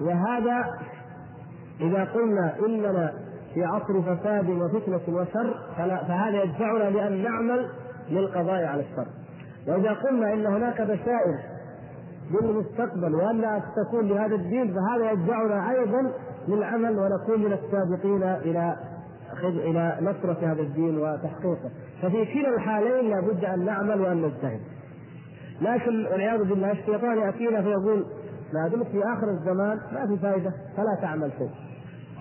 [0.00, 0.64] وهذا
[1.80, 3.12] إذا قلنا إننا
[3.54, 7.70] في عصر فساد وفتنة وشر فهذا يدفعنا لأن نعمل
[8.10, 9.06] للقضاء على الشر.
[9.68, 11.38] وإذا قلنا إن هناك بشائر
[12.30, 16.12] للمستقبل وأن تكون لهذا الدين فهذا يدفعنا أيضا
[16.48, 18.22] للعمل ونكون من السابقين
[19.48, 21.70] إلى إلى نصرة هذا الدين وتحقيقه،
[22.02, 24.60] ففي كلا الحالين لابد أن نعمل وأن نجتهد.
[25.60, 28.04] لكن والعياذ بالله الشيطان يأتينا فيقول
[28.54, 31.50] ما دمت في آخر الزمان ما في فائدة فلا تعمل شيء.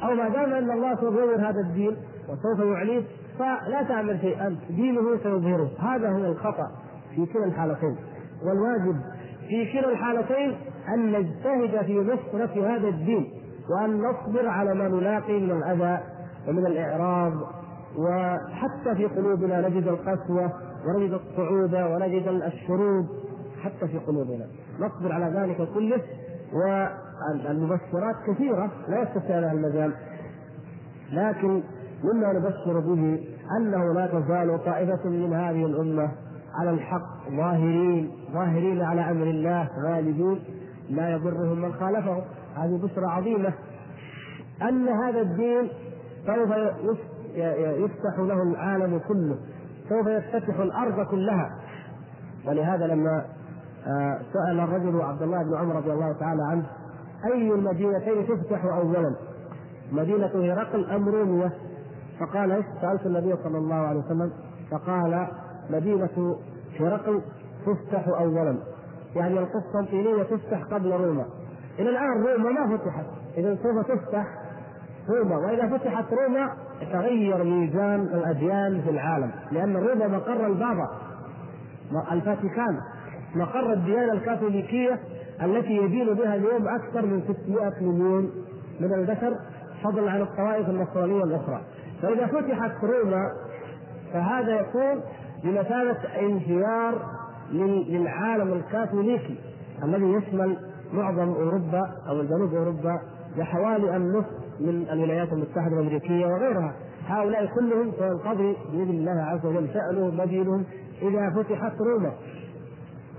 [0.03, 1.97] أو ما دام أن الله سوف يظهر هذا الدين
[2.29, 3.03] وسوف يعليه
[3.39, 6.71] فلا تعمل شيء أنت دينه سيظهره، هذا هو الخطأ
[7.15, 7.95] في كلا الحالتين.
[8.45, 9.01] والواجب
[9.47, 10.55] في كلا الحالتين
[10.93, 13.33] أن نجتهد في نصرة هذا الدين
[13.69, 15.99] وأن نصبر على ما نلاقي من الأذى
[16.47, 17.33] ومن الاعراض
[17.97, 20.51] وحتى في قلوبنا نجد القسوة
[20.87, 23.07] ونجد الصعوبه ونجد الشرود
[23.63, 24.45] حتى في قلوبنا.
[24.79, 26.01] نصبر على ذلك كله
[26.53, 29.93] والمبشرات كثيرة لا يستطيع لها المجال.
[31.11, 31.63] لكن
[32.03, 33.23] مما نبشر به
[33.57, 36.11] أنه لا تزال طائفة من هذه الأمة
[36.59, 40.39] على الحق ظاهرين ظاهرين على أمر الله غالبين
[40.89, 42.21] لا يضرهم من خالفهم.
[42.55, 43.53] هذه بشرى عظيمة.
[44.61, 45.69] أن هذا الدين
[46.25, 46.49] سوف
[47.55, 49.37] يفتح له العالم كله.
[49.89, 51.57] سوف يفتتح الأرض كلها.
[52.47, 53.25] ولهذا لما
[53.87, 56.65] آه، سأل الرجل عبد الله بن عمر رضي الله تعالى عنه
[57.33, 59.15] أي المدينتين تفتح أولا؟
[59.91, 61.51] مدينة هرقل أم رومية؟
[62.19, 64.31] فقال؟ سألت النبي صلى الله عليه وسلم
[64.71, 65.27] فقال
[65.69, 66.35] مدينة
[66.79, 67.21] هرقل
[67.65, 68.57] تفتح أولا.
[69.15, 71.25] يعني القسطنطينية تفتح قبل روما.
[71.79, 73.05] إلى الآن روما ما فتحت.
[73.37, 74.27] إذا سوف تفتح
[75.09, 76.53] روما وإذا فتحت روما
[76.91, 80.89] تغير ميزان الأديان في العالم لأن روما مقر البابا
[82.11, 82.79] الفاتيكان
[83.35, 84.99] مقر الديانة الكاثوليكية
[85.43, 88.31] التي يدين بها اليوم أكثر من 600 مليون
[88.79, 89.35] من البشر
[89.83, 91.61] فضلا عن الطوائف النصرانية الأخرى.
[92.01, 93.31] فإذا فتحت روما
[94.13, 95.01] فهذا يكون
[95.43, 96.93] بمثابة انهيار
[97.51, 99.39] للعالم الكاثوليكي
[99.83, 100.57] الذي يشمل
[100.93, 103.01] معظم أوروبا أو جنوب أوروبا
[103.37, 106.73] بحوالي النصف من الولايات المتحدة الأمريكية وغيرها.
[107.07, 110.63] هؤلاء كلهم سينقضي بإذن الله عز وجل شأنهم مدينهم
[111.01, 112.11] إذا فتحت روما.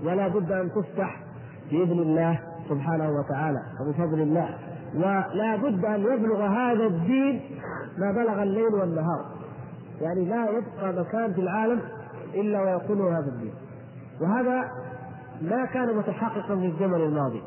[0.05, 1.23] ولا بد أن تفتح
[1.71, 4.49] بإذن الله سبحانه وتعالى وبفضل الله.
[4.95, 7.41] ولا بد أن يبلغ هذا الدين
[7.97, 9.25] ما بلغ الليل والنهار.
[10.01, 11.79] يعني لا يبقى مكان في العالم
[12.33, 13.53] إلا ويكون هذا الدين.
[14.21, 14.71] وهذا
[15.41, 17.41] ما كان متحققا في الزمن الماضي.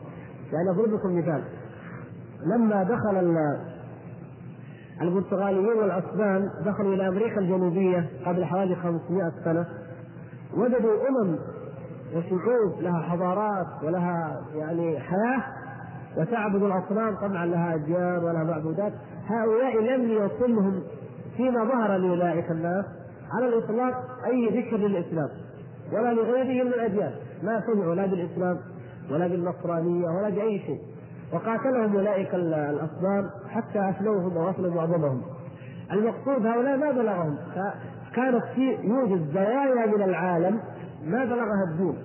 [0.53, 1.43] يعني أضرب لكم مثال.
[2.47, 3.37] لما دخل
[5.03, 9.67] البرتغاليون والاسبان دخلوا إلى أمريكا الجنوبية قبل حوالي 500 سنة.
[10.57, 11.39] وجدوا أمم
[12.15, 15.43] وشعوب لها حضارات ولها يعني حياة
[16.17, 18.93] وتعبد الاصنام طبعا لها أديان ولها معبودات.
[19.27, 20.83] هؤلاء لم يصلهم
[21.37, 22.85] فيما ظهر لأولئك الناس
[23.33, 23.95] على الإطلاق
[24.27, 25.29] أي ذكر للإسلام
[25.93, 27.13] ولا لغيره من الأديان.
[27.43, 28.59] ما سمعوا لا بالإسلام
[29.11, 30.81] ولا بالنصرانية ولا بأي شيء.
[31.33, 35.23] وقاتلهم أولئك الأصنام حتى افنوهم وافنوا معظمهم.
[35.93, 37.37] المقصود هؤلاء ما بلغهم.
[37.55, 40.61] فكانت في يوجد زوايا من العالم
[41.05, 41.97] ما بلغها الدين.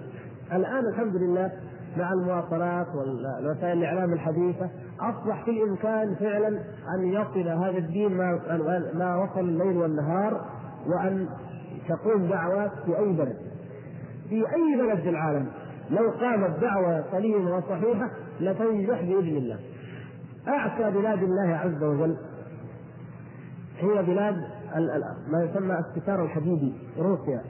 [0.53, 1.51] الآن الحمد لله
[1.97, 4.69] مع المواصلات والوسائل الإعلام الحديثة
[4.99, 6.47] أصبح في الإمكان فعلا
[6.95, 8.39] أن يصل هذا الدين ما
[8.93, 10.45] ما وصل الليل والنهار
[10.87, 11.27] وأن
[11.89, 13.37] تقوم دعوات في أي بلد.
[14.29, 15.47] في أي بلد في العالم
[15.89, 18.09] لو قامت دعوة سليمة وصحيحة
[18.41, 19.59] لتنجح بإذن الله.
[20.47, 22.17] اعتى بلاد الله عز وجل
[23.79, 24.35] هي بلاد
[25.27, 27.41] ما يسمى الستار الحديدي روسيا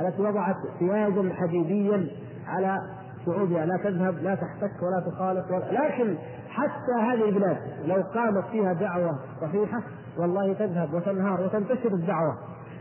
[0.00, 2.06] التي وضعت سياجا حديديا
[2.46, 2.78] على
[3.26, 6.16] شعوبها لا تذهب لا تحتك ولا تخالط ولا لكن
[6.48, 9.82] حتى هذه البلاد لو قامت فيها دعوة صحيحة
[10.18, 12.38] والله تذهب وتنهار وتنتشر الدعوة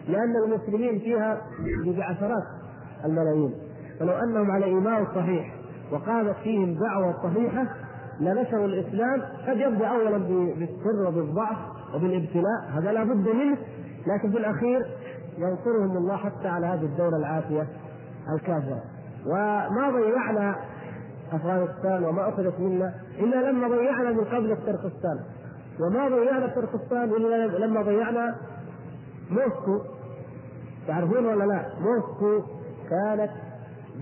[0.07, 1.41] لأن المسلمين فيها
[1.86, 2.43] بعشرات
[3.05, 3.53] الملايين.
[3.99, 5.57] فلو أنهم على إيمان صحيح
[5.92, 7.66] وقامت فيهم دعوة صحيحة
[8.20, 10.18] لنشروا الإسلام قد يبدا اولا
[10.58, 11.58] بالسر وبالضعف
[11.96, 13.58] وبالابتلاء هذا لا بد منه
[14.08, 14.86] لكن في الأخير
[15.38, 17.68] ينصرهم الله حتى على هذه الدولة العافية
[18.34, 18.82] الكافرة.
[19.26, 20.56] وما ضيعنا
[21.32, 25.20] أفغانستان وما أخذت منا إلا لما ضيعنا من قبل تركستان
[25.80, 28.36] وما ضيعنا تركستان إلا لما ضيعنا
[29.32, 29.82] موسكو.
[30.88, 32.42] تعرفون ولا لا؟ موسكو
[32.90, 33.32] كانت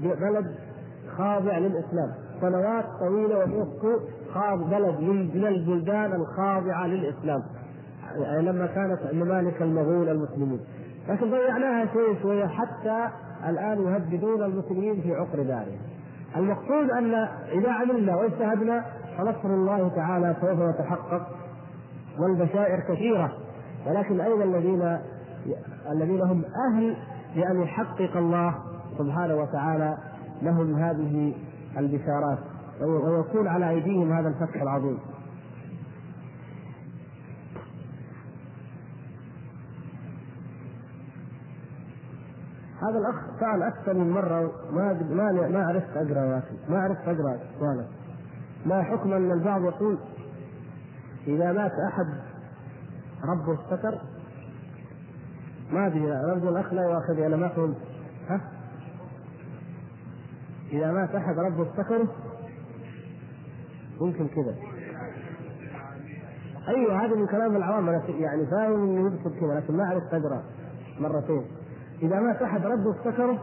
[0.03, 0.55] بلد
[1.17, 2.11] خاضع للإسلام.
[2.41, 3.99] سنوات طويلة وموسكو
[4.33, 7.43] خاض بلد من البلدان الخاضعة للإسلام.
[8.17, 10.59] يعني لما كانت ممالك المغول المسلمين
[11.09, 13.07] لكن ضيعناها شوي شوي حتى
[13.49, 15.79] الآن يهددون المسلمين في عقر دارهم.
[16.37, 17.13] المقصود أن
[17.51, 18.85] إذا عملنا واجتهدنا
[19.17, 21.27] فنصر الله تعالى سوف يتحقق
[22.19, 23.31] والبشائر كثيرة.
[23.87, 24.97] ولكن أين الذين
[25.91, 26.97] الذين هم أهل
[27.35, 28.55] لأن يحقق الله
[28.97, 29.97] سبحانه وتعالى
[30.45, 31.33] لهم هذه
[31.77, 32.39] البشارات
[32.81, 34.99] ويكون على أيديهم هذا الفتح العظيم.
[42.81, 47.07] هذا الأخ سال أكثر من مرة ما ما ما عرفت أقرأ يا أخي ما عرفت
[47.07, 47.87] أقرأ سؤاله
[48.65, 49.97] ما حكم أن البعض يقول
[51.27, 52.07] إذا مات أحد
[53.23, 54.01] ربه استتر
[55.71, 57.77] ما أدري ارجو الاخ لا يؤاخذني أنا ما فهمت
[58.29, 58.54] ها؟
[60.77, 62.07] إذا مات أحد ربه افتكره
[64.01, 64.55] ممكن كذا.
[66.67, 67.89] أيوه هذا من كلام العوام.
[67.89, 70.43] أنا يعني فاهم إنه يقصد كذا لكن ما عرفت اقرا
[70.99, 71.45] مرتين.
[72.01, 73.39] إذا مات أحد ربه افتكره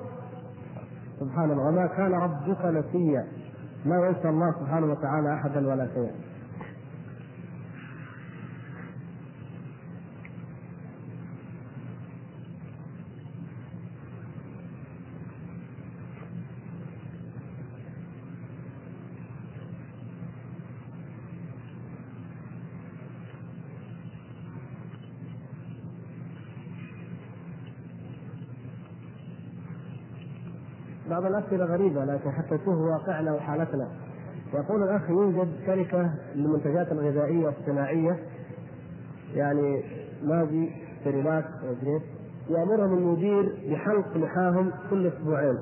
[1.21, 1.69] سبحان الله.
[1.69, 3.27] وما كان ربك نسيا.
[3.87, 6.32] ما ينسى الله سبحانه وتعالى أحدا ولا شيئا.
[31.13, 33.89] بعض الأسئلة غريبة لكن حتى تشوف واقعنا وحالتنا.
[34.55, 38.17] يقول الأخ يوجد شركة للمنتجات الغذائية والصناعية
[39.35, 39.83] يعني
[40.25, 40.73] ماجي
[41.05, 41.45] سيريلاك
[42.49, 45.59] يأمرهم المدير بحلق لحاهم كل أسبوعين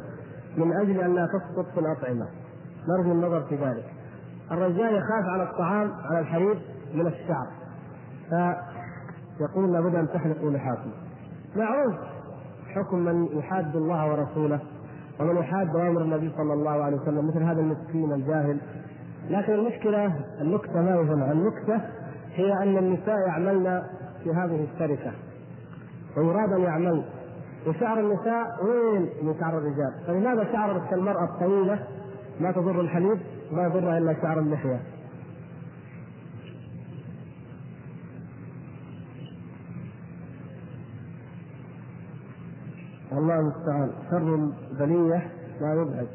[0.56, 2.26] من أجل أن لا تسقط في الأطعمة.
[2.88, 3.84] نرجو النظر في ذلك.
[4.52, 6.58] الرجال يخاف على الطعام على الحرير
[6.94, 7.46] من الشعر.
[9.38, 10.90] فيقول لابد أن تحلقوا لحاكم.
[11.56, 11.94] معروف
[12.68, 14.60] حكم من يحاد الله ورسوله.
[15.20, 18.58] ومن يحاد اوامر النبي صلى الله عليه وسلم مثل هذا المسكين الجاهل.
[19.30, 21.80] لكن المشكلة النكته ما هنا؟ النكته
[22.34, 23.82] هي أن النساء يعملن
[24.24, 25.12] في هذه الشركة.
[26.16, 27.02] ويراد أن يعمل
[27.66, 31.78] وشعر النساء وين من شعر الرجال؟ فلماذا شعرت المرأة الطويلة؟
[32.40, 33.18] ما تضر الحليب
[33.52, 34.80] ما يضرها إلا شعر اللحية.
[43.12, 43.90] الله المستعان.
[44.10, 45.30] شر البلية
[45.60, 46.08] لا يبعد.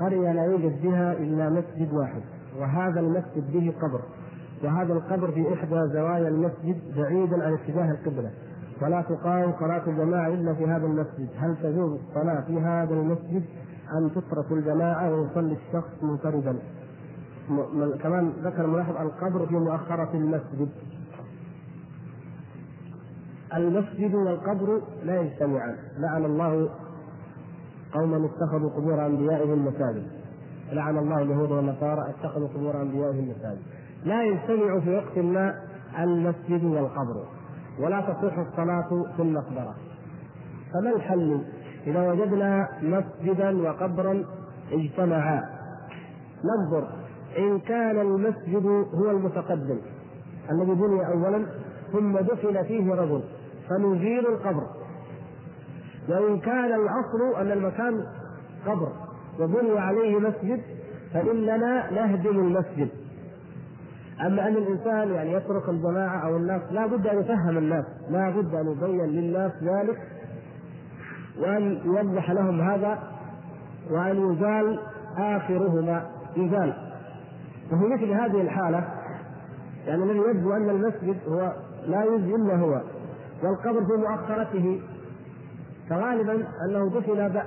[0.00, 2.22] قرية لا يوجد بها إلا مسجد واحد
[2.58, 4.00] وهذا المسجد به قبر
[4.64, 8.30] وهذا القبر في إحدى زوايا المسجد بعيدا عن اتجاه القبلة.
[8.82, 11.28] ولا تقام صلاة الجماعة إلا في هذا المسجد.
[11.38, 13.44] هل تجوز الصلاة في هذا المسجد
[13.98, 16.58] أم تترك الجماعة ويصلي الشخص منفردا؟
[18.02, 20.68] كمان ذكر ملاحظ القبر في مؤخرة المسجد.
[23.54, 25.76] المسجد والقبر لا يجتمعان.
[25.98, 26.68] لعن الله
[27.92, 30.06] قوما اتخذوا قبور أنبيائهم مساجد
[30.72, 33.62] لعن الله اليهود والنصارى اتخذوا قبور أنبيائهم مساجد
[34.04, 35.54] لا يجتمع في وقت ما
[35.98, 37.24] المسجد والقبر.
[37.78, 39.74] ولا تصح الصلاة في المقبرة.
[40.72, 41.40] فما الحل؟
[41.86, 44.24] إذا وجدنا مسجدا وقبرا
[44.72, 45.42] اجتمعا.
[46.44, 46.88] ننظر
[47.38, 49.78] إن كان المسجد هو المتقدم
[50.50, 51.46] الذي بني أولا
[51.92, 53.22] ثم دفن فيه رجل
[53.68, 54.66] فنزيل القبر.
[56.08, 58.06] وإن كان الأصل أن المكان
[58.66, 58.92] قبر
[59.40, 60.60] وبني عليه مسجد
[61.12, 62.88] فإننا نهدم المسجد.
[64.20, 68.54] أما أن الإنسان يعني يترك الجماعة أو الناس لا بد أن يفهم الناس لا بد
[68.54, 69.98] أن يبين للناس ذلك
[71.38, 72.98] وأن يوضح لهم هذا
[73.90, 74.78] وأن يزال
[75.18, 76.06] آخرهما
[76.36, 76.74] يزال.
[77.72, 78.88] وفي مثل هذه الحالة
[79.86, 81.52] يعني الذي يبدو أن المسجد هو
[81.86, 82.80] لا يجزي إلا هو
[83.42, 84.80] والقبر في مؤخرته
[85.90, 87.40] فغالبا أنه دفن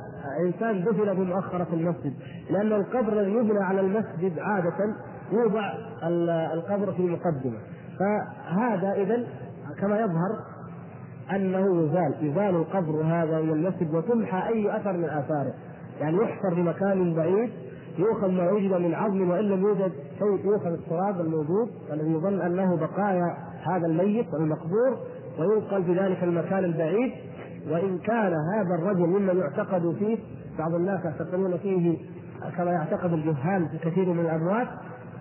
[0.45, 2.13] إنسان دفن بمؤخرة المسجد
[2.49, 4.95] لأن القبر الذي يبنى على المسجد عادة
[5.31, 5.73] يوضع
[6.53, 7.57] القبر في المقدمه
[7.99, 9.27] فهذا اذا
[9.79, 10.39] كما يظهر
[11.35, 15.53] أنه يزال يزال القبر هذا من المسجد وتمحى أي أثر من آثاره.
[16.01, 17.49] يعني يحفر في مكان بعيد
[17.97, 22.75] يؤخذ ما وجد من عظم وإن لم يوجد شيء يؤخذ التراب الموجود الذي يظن أنه
[22.75, 24.97] بقايا هذا الميت المقبور
[25.39, 27.11] وينقل في ذلك المكان البعيد.
[27.69, 30.17] وإن كان هذا الرجل ممن يعتقد فيه
[30.59, 31.97] بعض الناس يعتقدون فيه
[32.57, 34.67] كما يعتقد الجهال في كثير من الأموات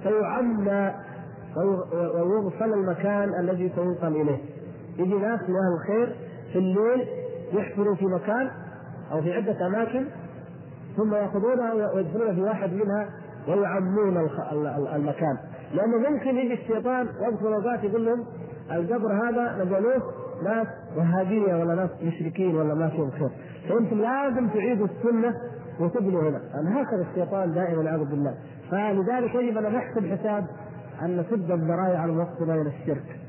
[0.09, 0.95] فيعمى
[2.15, 4.39] ويغسل المكان الذي سينقل إليه.
[4.99, 6.17] يجي ناس من أهل الخير
[6.53, 7.09] في الليل
[7.53, 8.51] يحفروا في مكان
[9.13, 10.07] أو في عدة أماكن
[10.97, 13.09] ثم يأخذونها ويدخلون في واحد منها
[13.49, 14.29] ويعمون
[14.95, 15.39] المكان.
[15.75, 18.25] لأنه ممكن يجي الشيطان يدخل أوقات يقول لهم
[18.73, 20.03] القبر هذا نزلوه
[20.45, 23.31] ناس وهابيه ولا ناس مشركين ولا ما فيهم خير.
[23.69, 25.35] فأنتم لازم تعيدوا السنة
[25.81, 26.41] وتبنوا هنا.
[26.81, 28.35] هكذا الشيطان دائما والعياذ بالله.
[28.71, 30.47] فلذلك يجب أن نحسب حساب
[31.03, 33.21] أن نسد الذرائع الموصله إلى الشرك.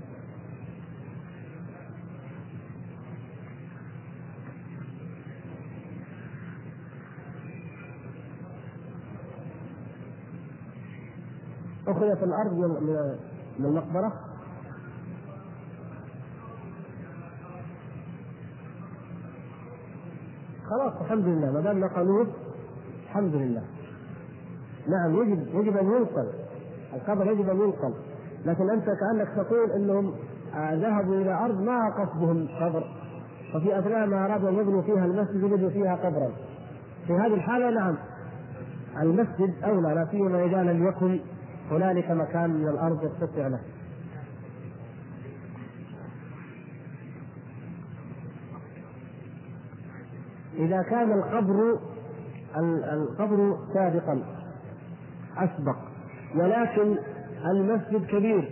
[11.88, 12.53] أخذت الأرض
[13.59, 14.13] من المقبرة
[20.69, 21.51] خلاص الحمد لله.
[21.51, 22.27] ما دام نقلوه
[23.05, 23.76] الحمد لله.
[24.88, 26.27] نعم يجب يجب أن ينقل.
[26.93, 27.93] القبر يجب أن ينقل.
[28.45, 30.13] لكن أنت كأنك تقول إنهم
[30.55, 32.83] آه، ذهبوا إلى أرض ما قصدهم قبر.
[33.55, 36.31] وفي أثناء ما أرادوا أن يبنوا فيها المسجد وجدوا فيها قبرا.
[37.07, 37.95] في هذه الحالة نعم
[39.01, 41.19] المسجد أولى لا سيما إذا لم يكن
[41.71, 43.59] هنالك مكان من الأرض يتسع له.
[50.55, 51.79] إذا كان القبر
[52.93, 54.36] القبر سابقا.
[55.43, 55.75] أسبق.
[56.35, 56.95] ولكن
[57.51, 58.49] المسجد كبير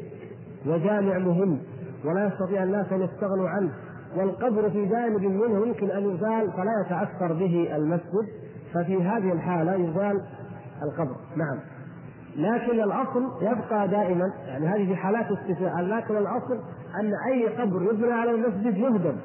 [0.65, 1.59] وجامع مهم
[2.05, 3.71] ولا يستطيع الناس أن يستغنوا عنه.
[4.17, 8.27] والقبر في جانب منه يمكن أن يزال فلا يتأثر به المسجد.
[8.73, 10.21] ففي هذه الحالة يزال
[10.83, 11.15] القبر.
[11.35, 11.59] نعم.
[12.37, 16.59] لكن الأصل يبقى دائما يعني هذه في حالات استثناء لكن الأصل
[16.99, 19.15] أن أي قبر يبنى على المسجد يهدم.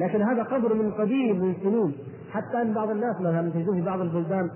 [0.00, 1.94] لكن هذا قبر من قديم من سنين
[2.32, 4.50] حتى أن بعض الناس مثلا في بعض البلدان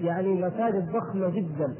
[0.00, 1.74] يعني مساجد ضخمة جدا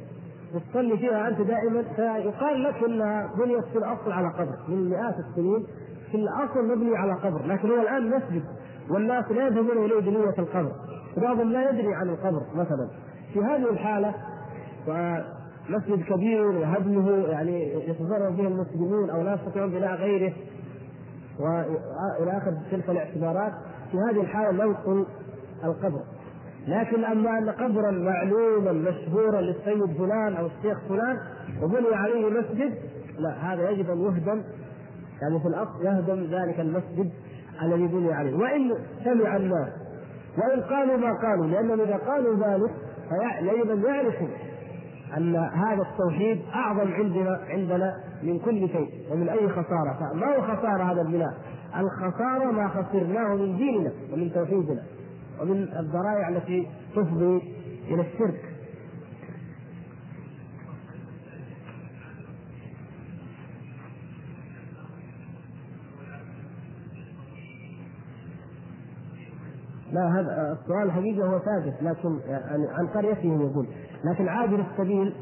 [0.71, 1.83] تصلي فيها أنت دائما.
[1.97, 5.67] فيقال لك انها بنيت في الأصل على قبر من مئات السنين
[6.11, 8.43] في الأصل مبني على قبر لكن هو الآن مسجد
[8.91, 10.73] والناس لا يذهبون إليه بنية القبر.
[11.17, 12.89] وبعضهم لا يدري عن القبر مثلا.
[13.33, 14.15] في هذه الحالة
[14.89, 20.33] ومسجد كبير وهدمه يعني يتضرر به المسلمون أو لا يستطيعون بناء غيره
[21.41, 23.53] وإلى آخر تلك الاعتبارات
[23.91, 25.07] في هذه الحالة ننقل
[25.65, 26.01] القبر.
[26.69, 31.19] لكن اما ان قبرا معلوما مشهورا للسيد فلان أو الشيخ فلان
[31.63, 32.75] وبني عليه مسجد
[33.19, 34.43] لا هذا يجب أن يهدم
[35.23, 37.11] يعني في الأصل يهدم ذلك المسجد
[37.63, 38.37] الذي بني عليه.
[38.37, 39.69] وإن سمع الناس
[40.39, 42.71] وإن قالوا ما قالوا لأنهم إذا قالوا ذلك
[43.09, 44.29] فيجب أن يعرفوا
[45.17, 50.11] أن هذا التوحيد أعظم عندنا عندنا من كل شيء ومن أي خسارة.
[50.13, 51.35] فما هو خسارة هذا البناء؟
[51.77, 54.83] الخسارة ما خسرناه من ديننا ومن توحيدنا.
[55.41, 56.67] ومن الذرائع التي
[56.97, 57.43] تفضي
[57.89, 58.55] إلى الشرك.
[69.93, 73.67] لا هذا السؤال الحقيقة هو ثابت لكن يعني عن قريتهم يقول
[74.05, 75.15] لكن عابر السبيل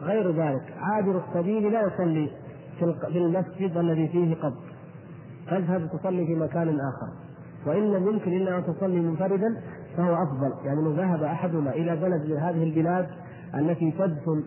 [0.00, 0.74] غير ذلك.
[0.76, 2.30] عابر السبيل لا يصلي
[2.78, 4.72] في المسجد الذي فيه قبر
[5.50, 7.31] تذهب تصلي في مكان آخر.
[7.66, 9.56] وإن لم يمكن إلا أن تصلي منفردا
[9.96, 10.52] فهو أفضل.
[10.64, 13.06] يعني لو ذهب أحدنا إلى بلد من هذه البلاد
[13.54, 14.44] التي تدخل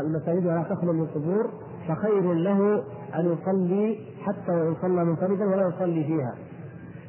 [0.00, 1.50] المساجد ولا تخلو من قبور
[1.88, 2.84] فخير له
[3.14, 6.34] أن يصلي حتى وإن صلى منفردا ولا يصلي فيها.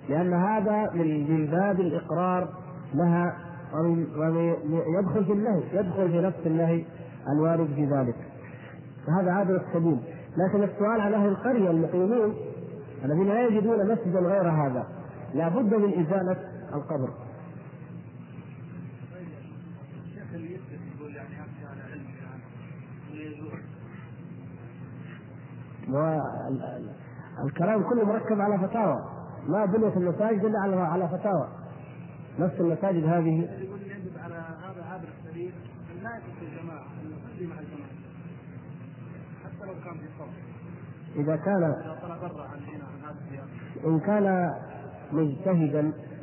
[0.09, 2.49] لأن هذا من باب الإقرار
[2.93, 3.35] لها
[3.73, 6.85] ويدخل في النهي يدخل في نفس النهي
[7.35, 8.15] الوارد في ذلك.
[9.07, 9.97] فهذا هذا السبيل.
[10.37, 12.33] لكن السؤال على أهل القرية المقيمين
[13.03, 14.87] الذين لا يجدون مسجدا غير هذا.
[15.33, 16.37] لا بد من إزالة
[16.73, 17.09] القبر.
[27.43, 29.05] والكلام كله مركب على فتاوى.
[29.47, 31.47] ما بنيت المساجد إلا على على فتاوى.
[32.39, 33.49] نفس المساجد هذه.
[34.05, 35.07] يجب على هذا عابر
[35.95, 37.89] أن لا الجماعة أن مع الجماعة
[39.43, 40.07] حتى لو كان في
[41.15, 41.75] إذا كان
[43.85, 44.53] إن كان
[45.11, 45.81] مجتهدا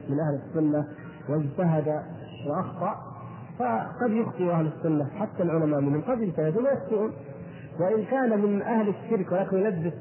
[0.08, 0.86] من أهل السنة
[1.28, 2.02] واجتهد
[2.48, 3.12] وأخطأ
[3.58, 7.12] فقد يخطئ أهل السنة حتى العلماء منهم قد يجتهدون ويخطئون
[7.80, 9.92] وإن كان من أهل الشرك ولكن يلبس